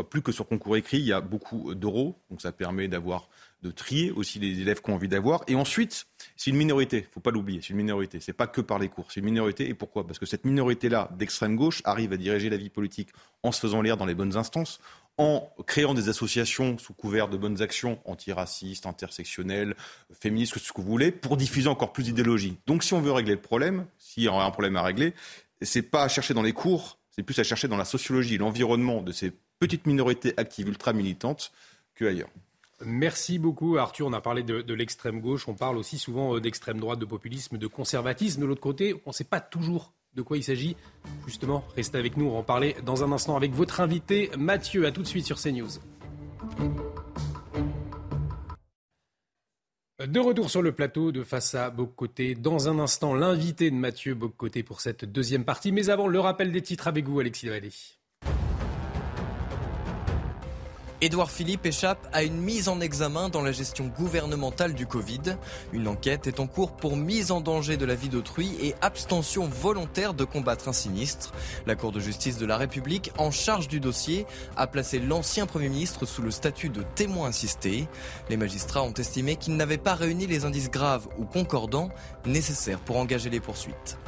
[0.00, 3.28] plus que sur concours écrit, il y a beaucoup d'euros, donc ça permet d'avoir
[3.62, 5.42] de trier aussi les élèves qui ont envie d'avoir.
[5.46, 8.18] Et ensuite, c'est une minorité, faut pas l'oublier, c'est une minorité.
[8.20, 9.68] C'est pas que par les cours, c'est une minorité.
[9.68, 10.06] Et pourquoi?
[10.06, 13.10] Parce que cette minorité-là d'extrême gauche arrive à diriger la vie politique
[13.42, 14.80] en se faisant lire dans les bonnes instances,
[15.18, 19.76] en créant des associations sous couvert de bonnes actions antiracistes, intersectionnelles,
[20.12, 22.56] féministes, ce que vous voulez, pour diffuser encore plus d'idéologie.
[22.66, 25.14] Donc, si on veut régler le problème, s'il y a un problème à régler,
[25.60, 29.02] c'est pas à chercher dans les cours, c'est plus à chercher dans la sociologie, l'environnement
[29.02, 31.52] de ces petite minorité active ultra militante
[31.94, 32.30] qu'ailleurs.
[32.84, 34.08] Merci beaucoup Arthur.
[34.08, 37.58] On a parlé de, l'extrême gauche, on parle aussi souvent euh, d'extrême droite, de populisme,
[37.58, 38.40] de conservatisme.
[38.40, 40.76] De l'autre côté, on ne sait pas toujours de quoi il s'agit.
[41.26, 44.84] Justement, restez avec nous, on va en parler dans un instant avec votre invité Mathieu.
[44.84, 45.78] A tout de suite sur CNews.
[49.98, 52.34] De retour sur le plateau de Face à Bocoté.
[52.34, 55.70] Dans un instant, l'invité de Mathieu Bocoté pour cette deuxième partie.
[55.70, 57.70] Mais avant, le rappel des titres avec vous, Alexis Vallée.
[61.04, 65.36] Édouard Philippe échappe à une mise en examen dans la gestion gouvernementale du Covid.
[65.72, 69.48] Une enquête est en cours pour mise en danger de la vie d'autrui et abstention
[69.48, 71.32] volontaire de combattre un sinistre.
[71.66, 75.70] La Cour de justice de la République, en charge du dossier, a placé l'ancien Premier
[75.70, 77.88] ministre sous le statut de témoin assisté.
[78.30, 81.88] Les magistrats ont estimé qu'il n'avait pas réuni les indices graves ou concordants
[82.26, 83.98] nécessaires pour engager les poursuites.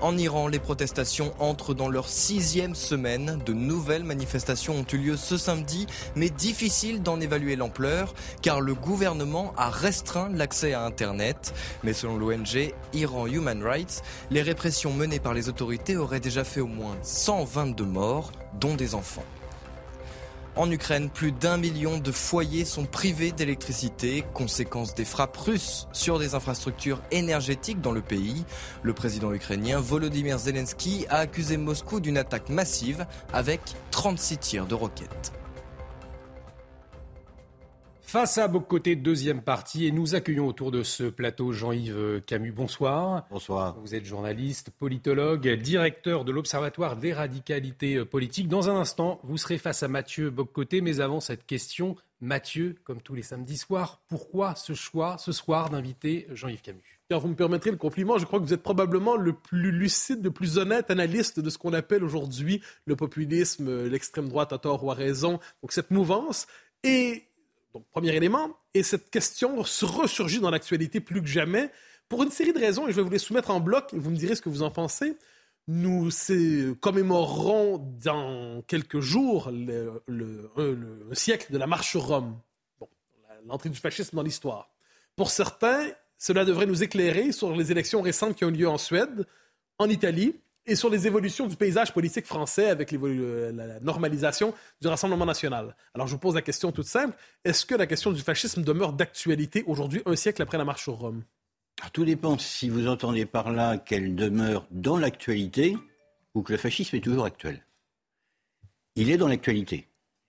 [0.00, 3.38] En Iran, les protestations entrent dans leur sixième semaine.
[3.44, 5.86] De nouvelles manifestations ont eu lieu ce samedi,
[6.16, 11.52] mais difficile d'en évaluer l'ampleur, car le gouvernement a restreint l'accès à Internet.
[11.84, 16.60] Mais selon l'ONG Iran Human Rights, les répressions menées par les autorités auraient déjà fait
[16.60, 19.24] au moins 122 morts, dont des enfants.
[20.56, 26.18] En Ukraine, plus d'un million de foyers sont privés d'électricité, conséquence des frappes russes sur
[26.18, 28.44] des infrastructures énergétiques dans le pays.
[28.82, 33.60] Le président ukrainien Volodymyr Zelensky a accusé Moscou d'une attaque massive avec
[33.92, 35.39] 36 tirs de roquettes.
[38.10, 42.50] Face à Bocoté, deuxième partie, et nous accueillons autour de ce plateau Jean-Yves Camus.
[42.50, 43.28] Bonsoir.
[43.30, 43.78] Bonsoir.
[43.78, 48.48] Vous êtes journaliste, politologue, directeur de l'Observatoire des radicalités politiques.
[48.48, 53.00] Dans un instant, vous serez face à Mathieu Bocoté, mais avant cette question, Mathieu, comme
[53.00, 56.98] tous les samedis soirs, pourquoi ce choix ce soir d'inviter Jean-Yves Camus?
[57.12, 60.32] Vous me permettrez le compliment, je crois que vous êtes probablement le plus lucide, le
[60.32, 64.90] plus honnête analyste de ce qu'on appelle aujourd'hui le populisme, l'extrême droite à tort ou
[64.90, 66.48] à raison, donc cette mouvance.
[66.82, 67.24] Et
[67.74, 68.56] donc, premier élément.
[68.74, 71.70] Et cette question se ressurgit dans l'actualité plus que jamais
[72.08, 74.10] pour une série de raisons, et je vais vous les soumettre en bloc, et vous
[74.10, 75.16] me direz ce que vous en pensez.
[75.68, 76.10] Nous
[76.80, 80.50] commémorerons dans quelques jours le, le,
[81.12, 82.36] siècle de la marche sur Rome,
[83.46, 84.70] l'entrée du fascisme dans l'histoire.
[85.14, 85.86] Pour certains,
[86.18, 89.26] cela devrait nous éclairer sur les élections récentes qui ont eu lieu en Suède,
[89.78, 90.34] en Italie,
[90.70, 95.74] et sur les évolutions du paysage politique français avec euh, la normalisation du Rassemblement national.
[95.94, 98.92] Alors je vous pose la question toute simple, est-ce que la question du fascisme demeure
[98.92, 101.24] d'actualité aujourd'hui, un siècle après la marche sur Rome
[101.92, 105.76] Tout dépend si vous entendez par là qu'elle demeure dans l'actualité
[106.34, 107.64] ou que le fascisme est toujours actuel.
[108.94, 109.88] Il est dans l'actualité.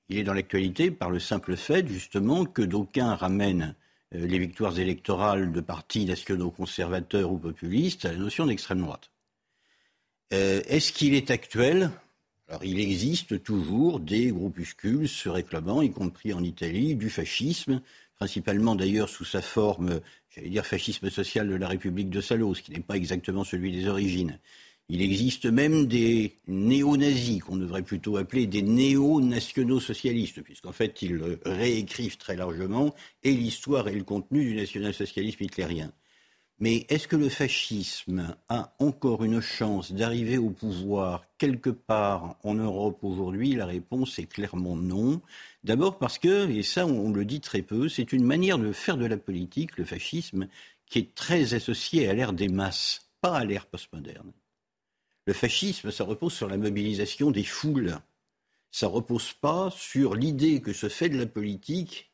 [0.09, 3.75] Il est dans l'actualité par le simple fait justement que d'aucuns ramènent
[4.15, 9.11] euh, les victoires électorales de partis nationaux conservateurs ou populistes à la notion d'extrême droite.
[10.33, 11.91] Euh, est-ce qu'il est actuel?
[12.47, 17.81] Alors, il existe toujours des groupuscules se réclamant, y compris en Italie, du fascisme,
[18.15, 22.61] principalement d'ailleurs sous sa forme, j'allais dire fascisme social de la République de Salo, ce
[22.61, 24.37] qui n'est pas exactement celui des origines.
[24.89, 32.17] Il existe même des néo-nazis, qu'on devrait plutôt appeler des néo-nationaux-socialistes, puisqu'en fait, ils réécrivent
[32.17, 35.93] très largement et l'histoire et le contenu du national-socialisme hitlérien.
[36.61, 42.53] Mais est-ce que le fascisme a encore une chance d'arriver au pouvoir quelque part en
[42.53, 43.55] Europe aujourd'hui?
[43.55, 45.21] La réponse est clairement non.
[45.63, 48.97] D'abord parce que, et ça on, le dit très peu, c'est une manière de faire
[48.97, 50.47] de la politique, le fascisme,
[50.85, 54.31] qui est très associée à l'ère des masses, pas à l'ère postmoderne.
[55.25, 57.97] Le fascisme, ça repose sur la mobilisation des foules.
[58.69, 62.10] Ça repose pas sur l'idée que se fait de la politique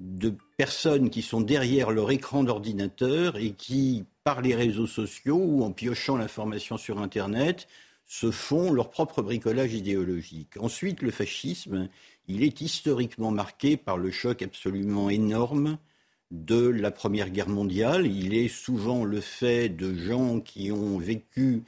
[0.00, 5.64] de personnes qui sont derrière leur écran d'ordinateur et qui, par les réseaux sociaux ou
[5.64, 7.66] en piochant l'information sur Internet,
[8.06, 10.56] se font leur propre bricolage idéologique.
[10.58, 11.88] Ensuite, le fascisme,
[12.26, 15.78] il est historiquement marqué par le choc absolument énorme
[16.30, 18.06] de la Première Guerre mondiale.
[18.06, 21.64] Il est souvent le fait de gens qui ont vécu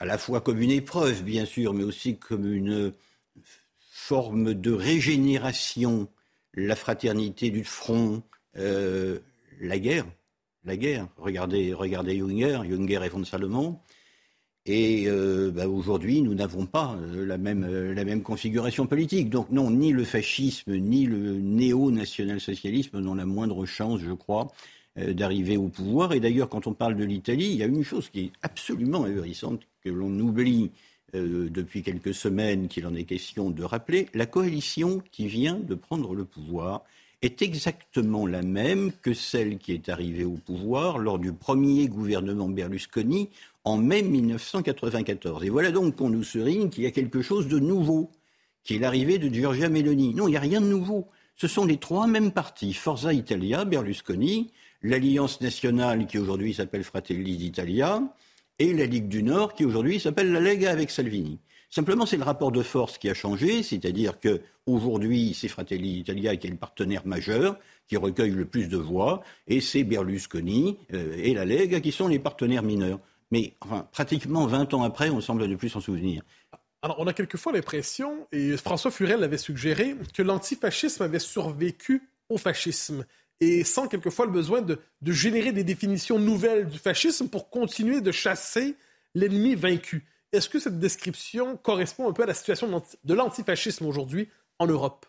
[0.00, 2.92] à la fois comme une épreuve, bien sûr, mais aussi comme une
[3.78, 6.08] forme de régénération
[6.56, 8.22] la fraternité du front,
[8.56, 9.18] euh,
[9.60, 10.06] la guerre,
[10.64, 11.08] la guerre.
[11.16, 13.78] Regardez, regardez Junger, Junger et von Salomon.
[14.66, 19.28] Et euh, bah, aujourd'hui, nous n'avons pas euh, la, même, la même configuration politique.
[19.28, 24.52] Donc non, ni le fascisme, ni le néo-national-socialisme n'ont la moindre chance, je crois,
[24.96, 26.12] d'arriver au pouvoir.
[26.12, 29.04] Et d'ailleurs, quand on parle de l'Italie, il y a une chose qui est absolument
[29.04, 30.70] ahurissante, que l'on oublie
[31.14, 35.74] euh, depuis quelques semaines qu'il en est question de rappeler, la coalition qui vient de
[35.74, 36.82] prendre le pouvoir
[37.22, 42.48] est exactement la même que celle qui est arrivée au pouvoir lors du premier gouvernement
[42.48, 43.30] Berlusconi
[43.64, 45.44] en mai 1994.
[45.44, 48.10] Et voilà donc qu'on nous serigne qu'il y a quelque chose de nouveau,
[48.62, 50.14] qui est l'arrivée de Giorgia Meloni.
[50.14, 51.06] Non, il n'y a rien de nouveau.
[51.36, 54.50] Ce sont les trois mêmes partis, Forza Italia, Berlusconi,
[54.82, 58.02] l'Alliance nationale qui aujourd'hui s'appelle Fratelli d'Italia,
[58.58, 61.38] et la Ligue du Nord, qui aujourd'hui s'appelle la Lega avec Salvini.
[61.70, 66.36] Simplement, c'est le rapport de force qui a changé, c'est-à-dire que aujourd'hui, c'est Fratelli Italia
[66.36, 71.16] qui est le partenaire majeur, qui recueille le plus de voix, et c'est Berlusconi euh,
[71.16, 73.00] et la Lega qui sont les partenaires mineurs.
[73.32, 76.22] Mais enfin, pratiquement 20 ans après, on semble ne plus s'en souvenir.
[76.82, 82.38] Alors, on a quelquefois l'impression, et François Furel l'avait suggéré, que l'antifascisme avait survécu au
[82.38, 83.04] fascisme
[83.40, 88.12] et sans quelquefois le besoin de, générer des définitions nouvelles du fascisme pour continuer de
[88.12, 88.76] chasser
[89.14, 90.06] l'ennemi vaincu.
[90.32, 95.06] Est-ce que cette description correspond un peu à la situation de l'antifascisme aujourd'hui en Europe?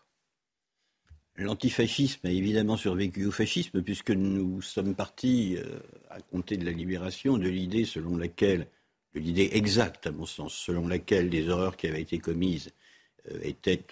[1.38, 6.72] L'antifascisme a évidemment survécu au fascisme puisque nous sommes partis, euh, à compter de la
[6.72, 8.68] libération, de l'idée selon laquelle
[9.14, 12.72] de l'idée exacte, à mon sens, selon laquelle les horreurs qui avaient été commises
[13.32, 13.84] euh, étaient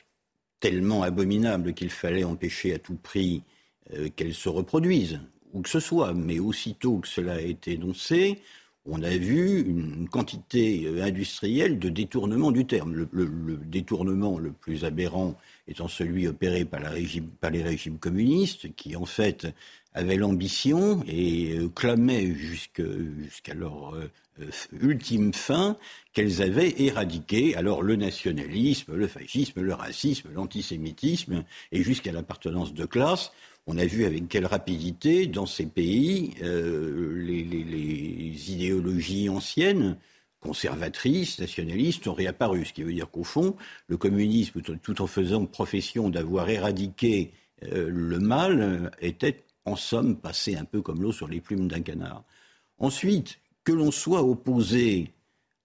[0.60, 3.44] tellement abominables qu'il fallait empêcher à tout prix
[3.92, 5.20] euh, qu'elles se reproduisent,
[5.52, 6.14] où que ce soit.
[6.14, 8.40] Mais aussitôt que cela a été énoncé,
[8.86, 12.94] on a vu une quantité euh, industrielle de détournement du terme.
[12.94, 15.36] Le, détournement le plus aberrant
[15.68, 19.48] étant celui opéré par, les régimes communistes, qui en fait
[19.94, 23.98] avaient l'ambition et euh, clamaient jusqu'à leur
[24.82, 25.78] ultime fin
[26.14, 32.86] qu'elles avaient éradiqué alors le nationalisme, le fascisme, le racisme, l'antisémitisme et jusqu'à l'appartenance de
[32.86, 33.32] classe
[33.66, 39.98] on a vu avec quelle rapidité, dans ces pays, euh, les, idéologies anciennes,
[40.40, 42.66] conservatrices, nationalistes, ont réapparu.
[42.66, 43.56] Ce qui veut dire qu'au fond,
[43.88, 47.32] le communisme, tout, en faisant profession d'avoir éradiqué
[47.72, 51.82] euh, le mal, était en somme passé un peu comme l'eau sur les plumes d'un
[51.82, 52.24] canard.
[52.80, 55.14] Ensuite, que l'on soit opposé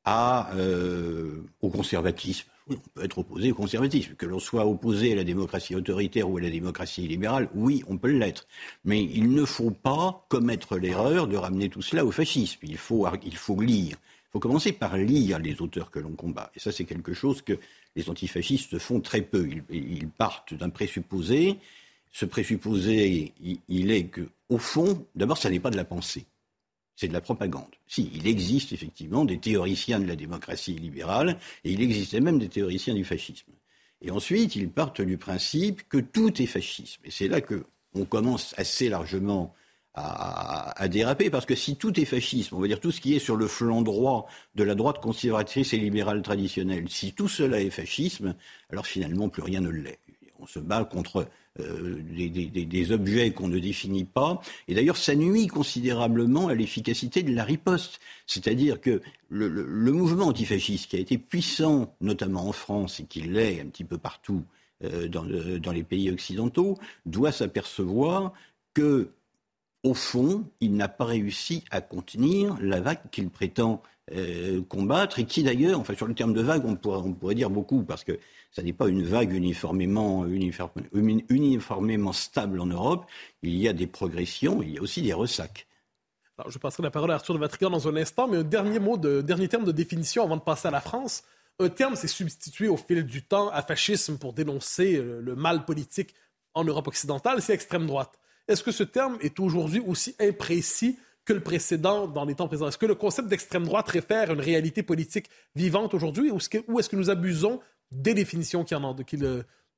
[0.06, 4.14] euh, au conservatisme, on peut être opposé au conservatisme.
[4.14, 7.96] Que l'on soit opposé à la démocratie autoritaire ou à la démocratie libérale, oui, on
[7.96, 8.46] peut l'être.
[8.84, 12.60] Mais il ne faut pas commettre l'erreur de ramener tout cela au fascisme.
[12.62, 13.06] Il faut,
[13.60, 13.96] lire.
[13.96, 16.50] Il faut commencer par lire les auteurs que l'on combat.
[16.54, 17.58] Et ça, c'est quelque chose que
[17.96, 19.48] les antifascistes font très peu.
[19.70, 21.56] Ils, partent d'un présupposé.
[22.12, 23.32] Ce présupposé,
[23.68, 26.26] il est que, au fond, d'abord, ça n'est pas de la pensée
[26.98, 27.70] c'est de la propagande.
[27.86, 32.48] Si, il existe effectivement des théoriciens de la démocratie libérale, et il existait même des
[32.48, 33.52] théoriciens du fascisme.
[34.02, 37.00] Et ensuite, ils partent du principe que tout est fascisme.
[37.04, 39.54] Et c'est là qu'on commence assez largement
[39.94, 43.20] à, déraper, parce que si tout est fascisme, on va dire tout ce qui est
[43.20, 47.70] sur le flanc droit de la droite conservatrice et libérale traditionnelle, si tout cela est
[47.70, 48.34] fascisme,
[48.70, 50.00] alors finalement plus rien ne l'est.
[50.40, 51.28] On se bat contre
[51.60, 54.40] euh, des, objets qu'on ne définit pas.
[54.68, 58.00] Et d'ailleurs, ça nuit considérablement à l'efficacité de la riposte.
[58.26, 63.60] C'est-à-dire que le, mouvement antifasciste, qui a été puissant, notamment en France, et qui l'est
[63.60, 64.42] un petit peu partout
[64.84, 68.32] euh, dans, dans, les pays occidentaux, doit s'apercevoir
[68.74, 69.10] que,
[69.84, 75.26] au fond, il n'a pas réussi à contenir la vague qu'il prétend euh, combattre, et
[75.26, 78.18] qui d'ailleurs, enfin sur le terme de vague, on pourrait, dire beaucoup, parce que
[78.50, 80.24] ça n'est pas une vague uniformément,
[82.12, 83.04] stable en Europe.
[83.42, 85.66] Il y a des progressions, il y a aussi des ressacs.
[86.48, 88.96] Je passerai la parole à Arthur de Vatrigan dans un instant, mais un dernier mot,
[88.96, 91.24] de, dernier terme de définition avant de passer à la France.
[91.58, 95.64] Un terme s'est substitué au fil du temps à fascisme pour dénoncer euh, le mal
[95.64, 96.14] politique
[96.54, 98.18] en Europe occidentale, c'est extrême droite.
[98.48, 102.68] Est-ce que ce terme est aujourd'hui aussi imprécis que le précédent dans les temps présents?
[102.68, 106.88] Est-ce que le concept d'extrême droite réfère à une réalité politique vivante aujourd'hui ou est-ce
[106.88, 107.60] que nous abusons
[107.92, 108.96] des définitions qui, en,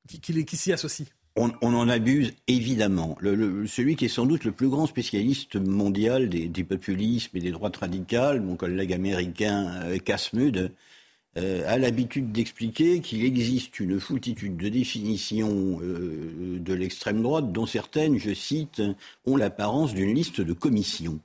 [0.06, 1.06] qui, s'y associent?
[1.36, 3.16] On, en abuse évidemment.
[3.20, 7.76] celui qui est sans doute le plus grand spécialiste mondial des, populismes et des droites
[7.76, 10.72] radicales, mon collègue américain euh, Casmud,
[11.36, 17.66] euh, a l'habitude d'expliquer qu'il existe une foultitude de définitions euh, de l'extrême droite, dont
[17.66, 18.82] certaines, je cite,
[19.26, 21.20] ont l'apparence d'une liste de commissions.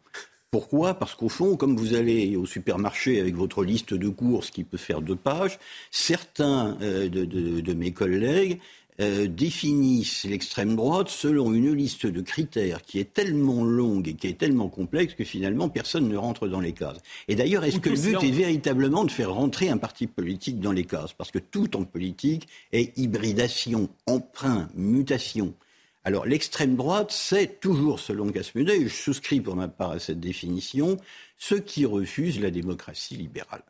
[0.51, 0.93] Pourquoi?
[0.93, 4.77] Parce qu'au fond, comme vous allez au supermarché avec votre liste de courses qui peut
[4.77, 5.59] faire deux pages,
[5.91, 8.59] certains euh, de, mes collègues
[9.01, 14.27] euh, définissent l'extrême droite selon une liste de critères qui est tellement longue et qui
[14.27, 16.99] est tellement complexe que finalement personne ne rentre dans les cases.
[17.27, 20.71] Et d'ailleurs, est-ce que le but est véritablement de faire rentrer un parti politique dans
[20.71, 21.13] les cases?
[21.13, 25.53] Parce que tout en politique est hybridation, emprunt, mutation.
[26.05, 30.19] Alors l'extrême droite, c'est toujours, selon Gasmudet, et je souscris pour ma part à cette
[30.19, 30.97] définition,
[31.38, 33.63] ceux qui refusent la démocratie libérale.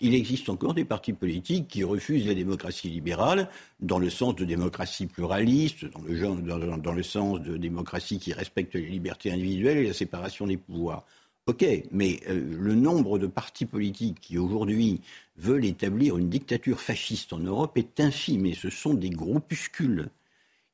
[0.00, 3.48] Il existe encore des partis politiques qui refusent la démocratie libérale
[3.80, 9.32] dans le sens de démocratie pluraliste, dans le, sens de démocratie qui respecte les libertés
[9.32, 11.04] individuelles et la séparation des pouvoirs.
[11.46, 15.00] Ok, mais euh, le nombre de partis politiques qui aujourd'hui
[15.38, 20.10] veulent établir une dictature fasciste en Europe est infime et ce sont des groupuscules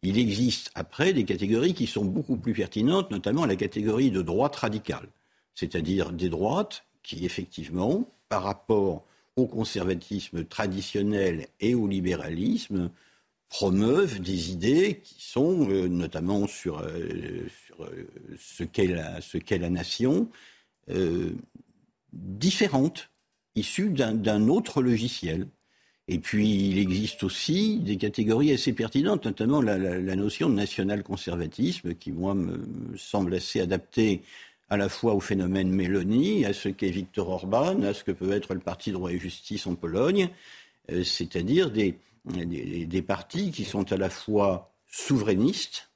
[0.05, 4.55] il existe après des catégories qui sont beaucoup plus pertinentes, notamment la catégorie de droite
[4.57, 5.09] radicale,
[5.55, 9.05] c'est-à-dire des droites qui, effectivement, par rapport
[9.37, 12.91] au conservatisme traditionnel et au libéralisme,
[13.49, 17.47] promeuvent des idées qui sont, euh, notamment sur, euh,
[17.79, 19.21] euh, ce qu'est la,
[19.59, 20.29] la, nation,
[22.13, 23.11] différentes,
[23.55, 25.47] issues d'un autre logiciel.
[26.09, 29.77] Et puis, il existe aussi des catégories assez pertinentes, notamment la,
[30.17, 32.59] notion de national-conservatisme, qui, moi, me,
[32.97, 34.23] semble assez adaptée
[34.69, 38.33] à la fois au phénomène Mélanie, à ce qu'est Viktor Orban, à ce que peut
[38.33, 40.31] être le Parti droit et justice en Pologne,
[40.91, 41.99] euh, c'est-à-dire des,
[43.03, 45.91] partis qui sont à la fois souverainistes,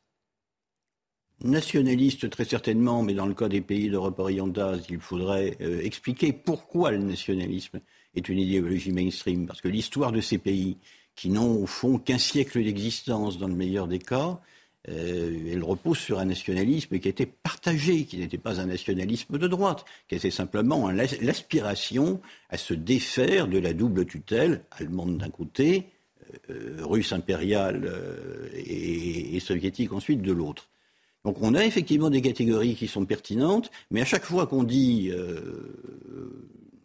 [1.45, 6.33] Nationaliste, très certainement, mais dans le cas des pays d'Europe orientale, il faudrait euh, expliquer
[6.33, 7.81] pourquoi le nationalisme
[8.17, 9.47] est une idéologie mainstream.
[9.47, 10.79] Parce que l'histoire de ces pays,
[11.15, 14.41] qui n'ont au fond qu'un siècle d'existence dans le meilleur des cas,
[14.89, 19.49] euh, elle repose sur un nationalisme qui était partagé, qui n'était pas un nationalisme de
[19.49, 25.89] droite, qui était simplement l'aspiration à se défaire de la double tutelle allemande d'un côté,
[26.51, 30.69] euh, russe impériale euh, et, soviétique ensuite de l'autre.
[31.25, 35.11] Donc on a effectivement des catégories qui sont pertinentes, mais à chaque fois qu'on dit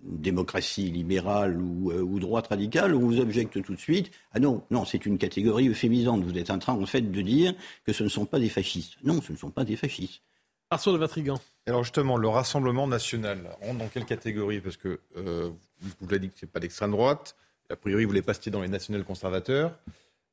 [0.04, 4.12] démocratie libérale euh, ou, droite radicale, on vous objecte tout de suite.
[4.34, 6.24] Ah non, non, c'est une catégorie euphémisante.
[6.24, 7.54] Vous êtes en train, en fait, de dire
[7.86, 8.96] que ce ne sont pas des fascistes.
[9.04, 10.22] Non, ce ne sont pas des fascistes.
[10.70, 11.40] Arthur de Vatrigan.
[11.68, 14.60] Alors justement, le Rassemblement national rentre dans quelle catégorie?
[14.60, 15.52] Parce que euh,
[16.00, 17.36] vous l'avez dit que ce n'est pas l'extrême droite.
[17.70, 19.78] A priori, vous voulez pas citer dans les nationaux conservateurs,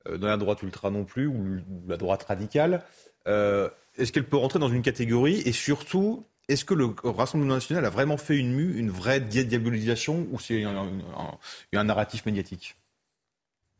[0.09, 2.85] euh, dans la droite ultra non plus, ou la droite radicale.
[3.27, 5.43] Est-ce qu'elle peut rentrer dans une catégorie?
[5.45, 10.27] Et surtout, est-ce que le Rassemblement national a vraiment fait une mue, une vraie diabolisation,
[10.33, 12.77] ou c'est un, narratif médiatique?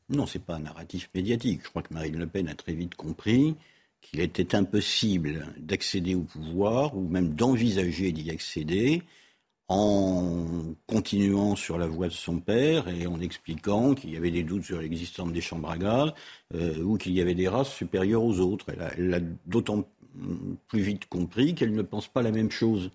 [0.09, 1.63] Non, ce n'est pas un narratif médiatique.
[1.65, 3.57] Je crois que Marine Le Pen a très vite compris
[4.01, 9.03] qu'il était impossible d'accéder au pouvoir, ou même d'envisager d'y accéder,
[9.69, 14.43] en continuant sur la voie de son père et en expliquant qu'il y avait des
[14.43, 16.13] doutes sur l'existence des chambres à gaz
[16.55, 18.67] euh, ou qu'il y avait des races supérieures aux autres.
[18.97, 19.89] Elle a, d'autant
[20.69, 22.91] plus vite compris qu'elle ne pense pas la même chose.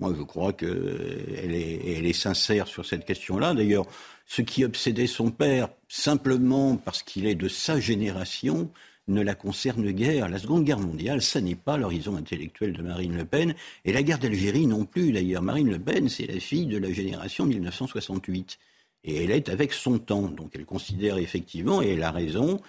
[0.00, 3.54] moi, je crois qu'elle est, elle est sincère sur cette question-là.
[3.54, 3.86] D'ailleurs,
[4.26, 8.70] ce qui obsédait son père, simplement parce qu'il est de sa génération,
[9.08, 10.28] ne la concerne guère.
[10.28, 14.02] La Seconde Guerre mondiale, ça n'est pas l'horizon intellectuel de Marine Le Pen, et la
[14.02, 15.12] guerre d'Algérie non plus.
[15.12, 18.58] D'ailleurs, Marine Le Pen, c'est la fille de la génération 1968.
[19.04, 20.28] Et elle est avec son temps.
[20.28, 22.60] Donc elle considère effectivement, et elle a raison,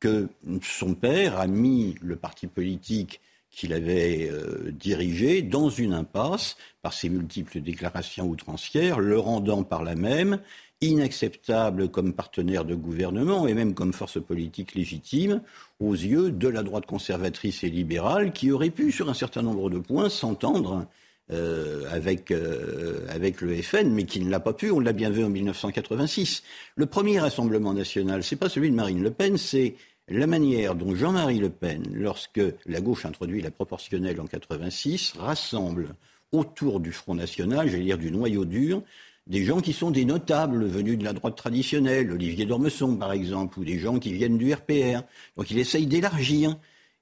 [0.00, 0.28] que
[0.62, 3.20] son père a mis le parti politique
[3.50, 9.82] qu'il avait euh, dirigé dans une impasse par ses multiples déclarations outrancières, le rendant par
[9.82, 10.40] là même
[10.82, 15.40] inacceptable comme partenaire de gouvernement et même comme force politique légitime
[15.80, 19.70] aux yeux de la droite conservatrice et libérale qui aurait pu, sur un certain nombre
[19.70, 20.86] de points, s'entendre
[21.32, 24.70] euh, avec, euh, avec le FN, mais qui ne l'a pas pu.
[24.70, 26.42] On l'a bien vu en 1986.
[26.76, 29.74] Le premier Rassemblement national, c'est pas celui de Marine Le Pen, c'est
[30.08, 35.96] la manière dont Jean-Marie Le Pen, lorsque la gauche introduit la proportionnelle en 86, rassemble
[36.30, 38.82] autour du Front National, j'allais dire du noyau dur,
[39.26, 43.58] des gens qui sont des notables venus de la droite traditionnelle, Olivier d'Ormesson par exemple,
[43.58, 45.02] ou des gens qui viennent du RPR.
[45.36, 46.56] Donc il essaye d'élargir.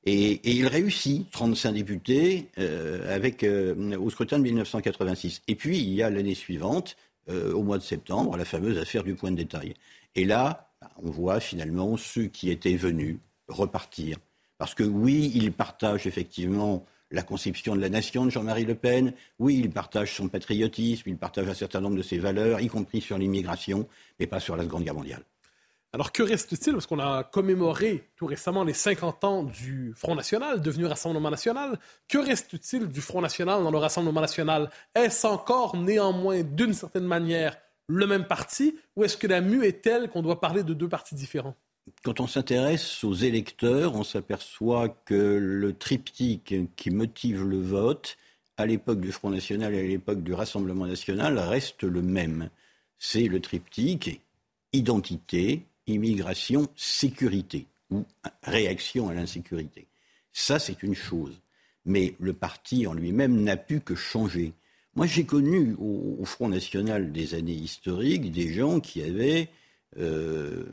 [0.06, 5.42] Et, il réussit, 35 députés euh, avec, euh, au scrutin de 1986.
[5.48, 6.96] Et puis il y a l'année suivante,
[7.30, 9.74] euh, au mois de septembre, la fameuse affaire du point de détail.
[10.14, 10.70] Et là,
[11.02, 14.18] on voit finalement ceux qui étaient venus repartir.
[14.58, 19.14] Parce que oui, ils partagent effectivement la conception de la nation de Jean-Marie Le Pen,
[19.38, 23.00] oui, ils partagent son patriotisme, ils partagent un certain nombre de ses valeurs, y compris
[23.00, 23.86] sur l'immigration,
[24.18, 25.22] mais pas sur la Seconde Guerre mondiale.
[25.94, 30.60] Alors que reste-t-il, parce qu'on a commémoré tout récemment les 50 ans du Front National,
[30.60, 31.78] devenu Rassemblement National,
[32.08, 34.70] que reste-t-il du Front National dans le Rassemblement National?
[34.96, 38.74] Est-ce encore néanmoins, d'une certaine manière, le même parti?
[38.96, 41.54] Ou est-ce que la mue est telle qu'on doit parler de deux partis différents?
[42.02, 48.16] Quand on s'intéresse aux électeurs, on s'aperçoit que le triptyque qui motive le vote,
[48.56, 52.50] à l'époque du Front National et à l'époque du Rassemblement National, reste le même.
[52.98, 54.20] C'est le triptyque
[54.72, 58.04] identité, immigration, sécurité, ou
[58.42, 59.86] réaction à l'insécurité.
[60.32, 61.40] Ça, c'est une chose.
[61.84, 64.52] Mais le parti en lui-même n'a pu que changer.
[64.96, 69.48] Moi, j'ai connu au, Front National des années historiques des gens qui avaient
[69.98, 70.64] euh,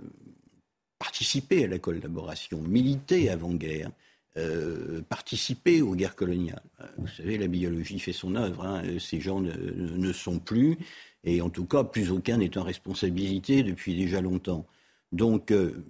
[0.97, 3.91] participé à la collaboration, milité avant-guerre,
[4.37, 6.63] euh, participé aux guerres coloniales.
[6.97, 8.65] Vous savez, la biologie fait son œuvre.
[8.65, 8.83] Hein.
[8.99, 10.77] Ces gens ne, sont plus,
[11.25, 14.65] et en tout cas, plus aucun n'est en responsabilité depuis déjà longtemps.
[15.11, 15.85] Donc, euh,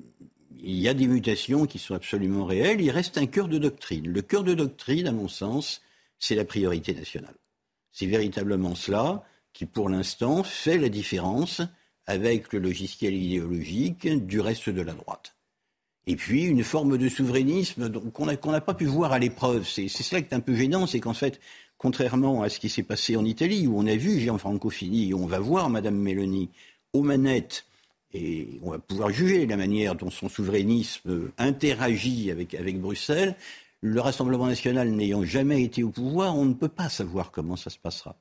[0.63, 2.81] il y a des mutations qui sont absolument réelles.
[2.81, 4.07] Il reste un cœur de doctrine.
[4.07, 5.81] Le cœur de doctrine, à mon sens,
[6.19, 7.35] c'est la priorité nationale.
[7.91, 11.61] C'est véritablement cela qui, pour l'instant, fait la différence
[12.05, 15.35] avec le logiciel idéologique du reste de la droite.
[16.07, 19.67] Et puis une forme de souverainisme qu'on n'a pas pu voir à l'épreuve.
[19.67, 21.39] C'est cela qui est un peu gênant, c'est qu'en fait,
[21.77, 25.27] contrairement à ce qui s'est passé en Italie, où on a vu Gianfranco Fini, on
[25.27, 26.49] va voir Madame Meloni
[26.93, 27.65] aux manettes,
[28.13, 33.35] et on va pouvoir juger la manière dont son souverainisme interagit avec, Bruxelles,
[33.81, 37.69] le Rassemblement national n'ayant jamais été au pouvoir, on ne peut pas savoir comment ça
[37.69, 38.15] se passera.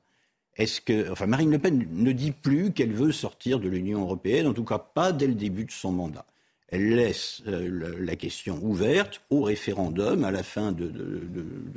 [0.57, 4.47] Est-ce que, enfin, Marine Le Pen ne dit plus qu'elle veut sortir de l'Union européenne,
[4.47, 6.25] en tout cas pas dès le début de son mandat.
[6.69, 10.93] elle laisse euh, la question ouverte au référendum à la fin de,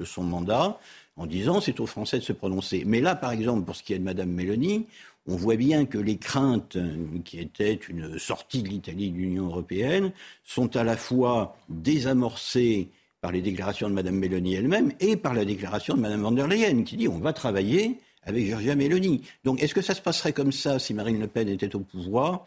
[0.06, 0.80] son mandat,
[1.18, 2.84] en disant c'est aux Français de se prononcer.
[2.86, 4.86] Mais là, par exemple, pour ce qui est de Mme Mélanie,
[5.26, 6.78] on voit bien que les craintes
[7.24, 10.12] qui étaient une sortie de l'Italie de l'Union européenne
[10.44, 12.90] sont à la fois désamorcées
[13.22, 16.48] par les déclarations de Mme Mélanie elle-même et par la déclaration de Mme van der
[16.48, 19.22] Leyen qui dit on va travailler avec Giorgia Meloni.
[19.44, 22.46] Donc est-ce que ça se passerait comme ça si Marine Le Pen était au pouvoir?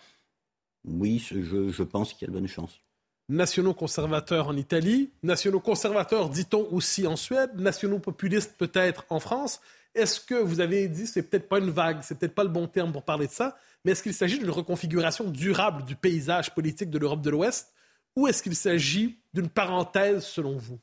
[0.84, 2.80] Oui, je, je pense qu'il y a de bonnes chances
[3.28, 9.60] nationaux conservateurs en Italie, nationaux conservateurs, dit-on aussi en Suède, nationaux populistes peut-être en France.
[9.96, 12.66] Est-ce que vous avez dit, c'est peut-être pas une vague, c'est peut-être pas le bon
[12.66, 16.90] terme pour parler de ça, mais est-ce qu'il s'agit d'une reconfiguration durable du paysage politique
[16.90, 17.72] de l'Europe de l'Ouest
[18.14, 20.78] ou est-ce qu'il s'agit d'une parenthèse selon vous?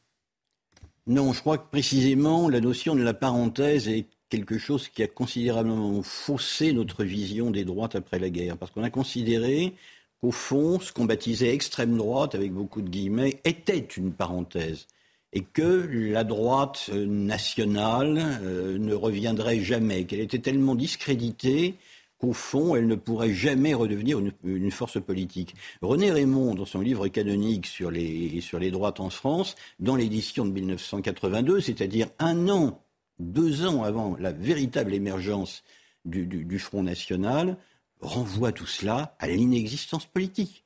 [1.06, 5.08] Non, je crois que précisément la notion de la parenthèse est quelque chose qui a
[5.08, 9.76] considérablement faussé notre vision des droites après la guerre, parce qu'on a considéré
[10.22, 14.88] qu'au fond, ce qu'on baptisait extrême droite, avec beaucoup de guillemets, était une parenthèse
[15.34, 21.76] et que la droite nationale euh, ne reviendrait jamais, qu'elle était tellement discréditée
[22.20, 25.56] qu'au fond, elle ne pourrait jamais redevenir une, force politique.
[25.82, 30.46] René Raymond, dans son livre canonique sur les, sur les droites en France, dans l'édition
[30.46, 32.82] de 1982, c'est-à-dire un an,
[33.20, 35.64] deux ans avant la véritable émergence
[36.06, 37.58] du, du Front National,
[38.00, 40.64] renvoie tout cela à l'inexistence politique.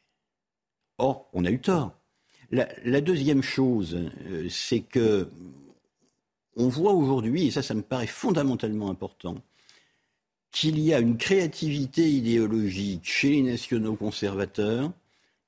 [0.99, 1.96] Or, on a eu tort.
[2.51, 5.27] La, deuxième chose, euh, c'est que
[6.55, 9.35] on voit aujourd'hui, et ça, ça me paraît fondamentalement important,
[10.51, 14.91] qu'il y a une créativité idéologique chez les nationaux conservateurs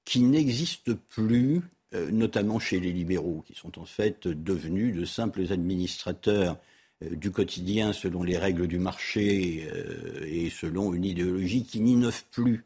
[0.03, 1.61] qui n'existe plus,
[1.93, 6.57] euh, notamment chez les libéraux, qui sont en fait devenus de simples administrateurs
[7.03, 9.67] euh, du quotidien selon les règles du marché
[10.27, 12.65] et selon une idéologie qui n'innove plus.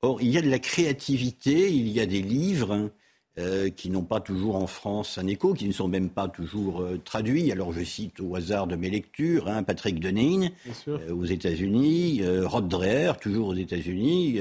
[0.00, 2.92] Or, il y a de la créativité, il y a des livres
[3.38, 6.80] euh, qui n'ont pas toujours en France un écho, qui ne sont même pas toujours
[6.80, 7.52] euh, traduits.
[7.52, 10.50] Alors je cite au hasard de mes lectures hein, Patrick Deneen
[10.88, 14.40] euh, aux États-Unis, Rod Dreher, toujours aux États-Unis,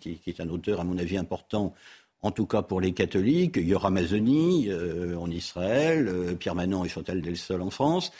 [0.00, 1.74] qui, est un auteur à mon avis important,
[2.22, 4.68] en tout cas pour les catholiques, Yoram Amazoni
[5.16, 8.10] en Israël, Pierre Manon et Chantal Delsol en France,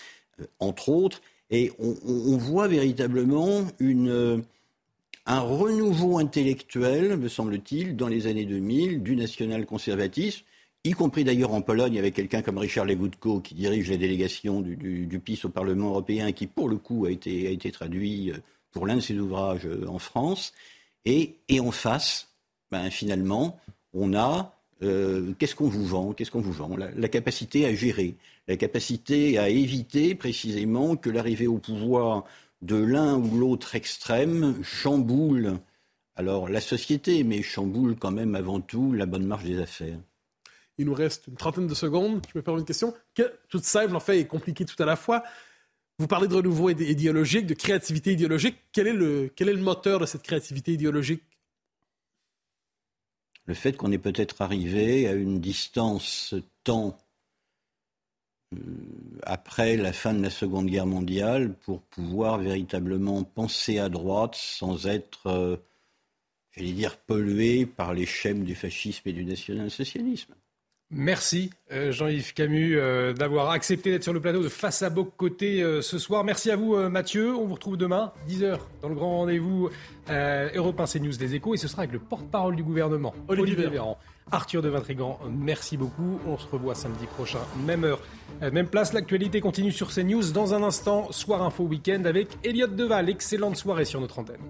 [0.60, 1.22] entre autres.
[1.50, 4.44] Et on, on voit véritablement une
[5.26, 10.44] un renouveau intellectuel, me semble-t-il, dans les années 2000 du national-conservatisme,
[10.84, 15.20] y compris d'ailleurs en Pologne avec quelqu'un comme Richard Legutko qui dirige la délégation du,
[15.24, 18.36] PIS au Parlement européen qui pour le coup a été, traduit euh,
[18.70, 20.52] pour l'un de ses ouvrages euh, en France.
[21.06, 22.28] Et, en face,
[22.70, 23.58] ben, finalement,
[23.94, 26.12] on a euh, qu'est-ce qu'on vous vend?
[26.12, 26.76] Qu'est-ce qu'on vous vend?
[26.76, 28.14] La, capacité à gérer,
[28.48, 32.24] la capacité à éviter précisément que l'arrivée au pouvoir
[32.64, 35.58] de l'un ou l'autre extrême chamboule
[36.16, 39.98] alors la société, mais chamboule quand même avant tout la bonne marche des affaires.
[40.78, 42.22] Il nous reste une trentaine de secondes.
[42.32, 42.94] Je me permets une question
[43.48, 45.22] toute simple en fait et compliquée tout à la fois.
[45.98, 48.56] Vous parlez de renouveau idéologique, de créativité idéologique.
[48.72, 51.22] Quel est le, quel est le moteur de cette créativité idéologique?
[53.46, 56.34] Le fait qu'on est peut-être arrivé à une distance
[56.64, 57.03] temps euh,
[59.22, 64.86] après la fin de la Seconde Guerre mondiale pour pouvoir véritablement penser à droite sans
[64.86, 65.57] être, euh,
[66.52, 70.34] j'allais dire, pollué par les schèmes du fascisme et du national-socialisme.
[70.90, 72.76] Merci euh, Jean-Yves Camus
[73.16, 76.24] d'avoir accepté d'être sur le plateau de Face à Boc Côté ce soir.
[76.24, 77.34] Merci à vous Mathieu.
[77.34, 79.70] On vous retrouve demain, 10h, dans le grand rendez-vous
[80.09, 81.55] Europe 1 CNews des échos.
[81.55, 83.98] Et ce sera avec le porte-parole du gouvernement, Olivier, Véran.
[84.30, 86.18] Arthur de Vatrigan, merci beaucoup.
[86.26, 88.00] On se revoit samedi prochain, même heure,
[88.42, 88.92] euh, même place.
[88.92, 90.32] L'actualité continue sur CNews.
[90.32, 93.08] Dans un instant, Soir Info Week-end avec Elliott Deval.
[93.08, 94.40] Excellente soirée sur notre antenne.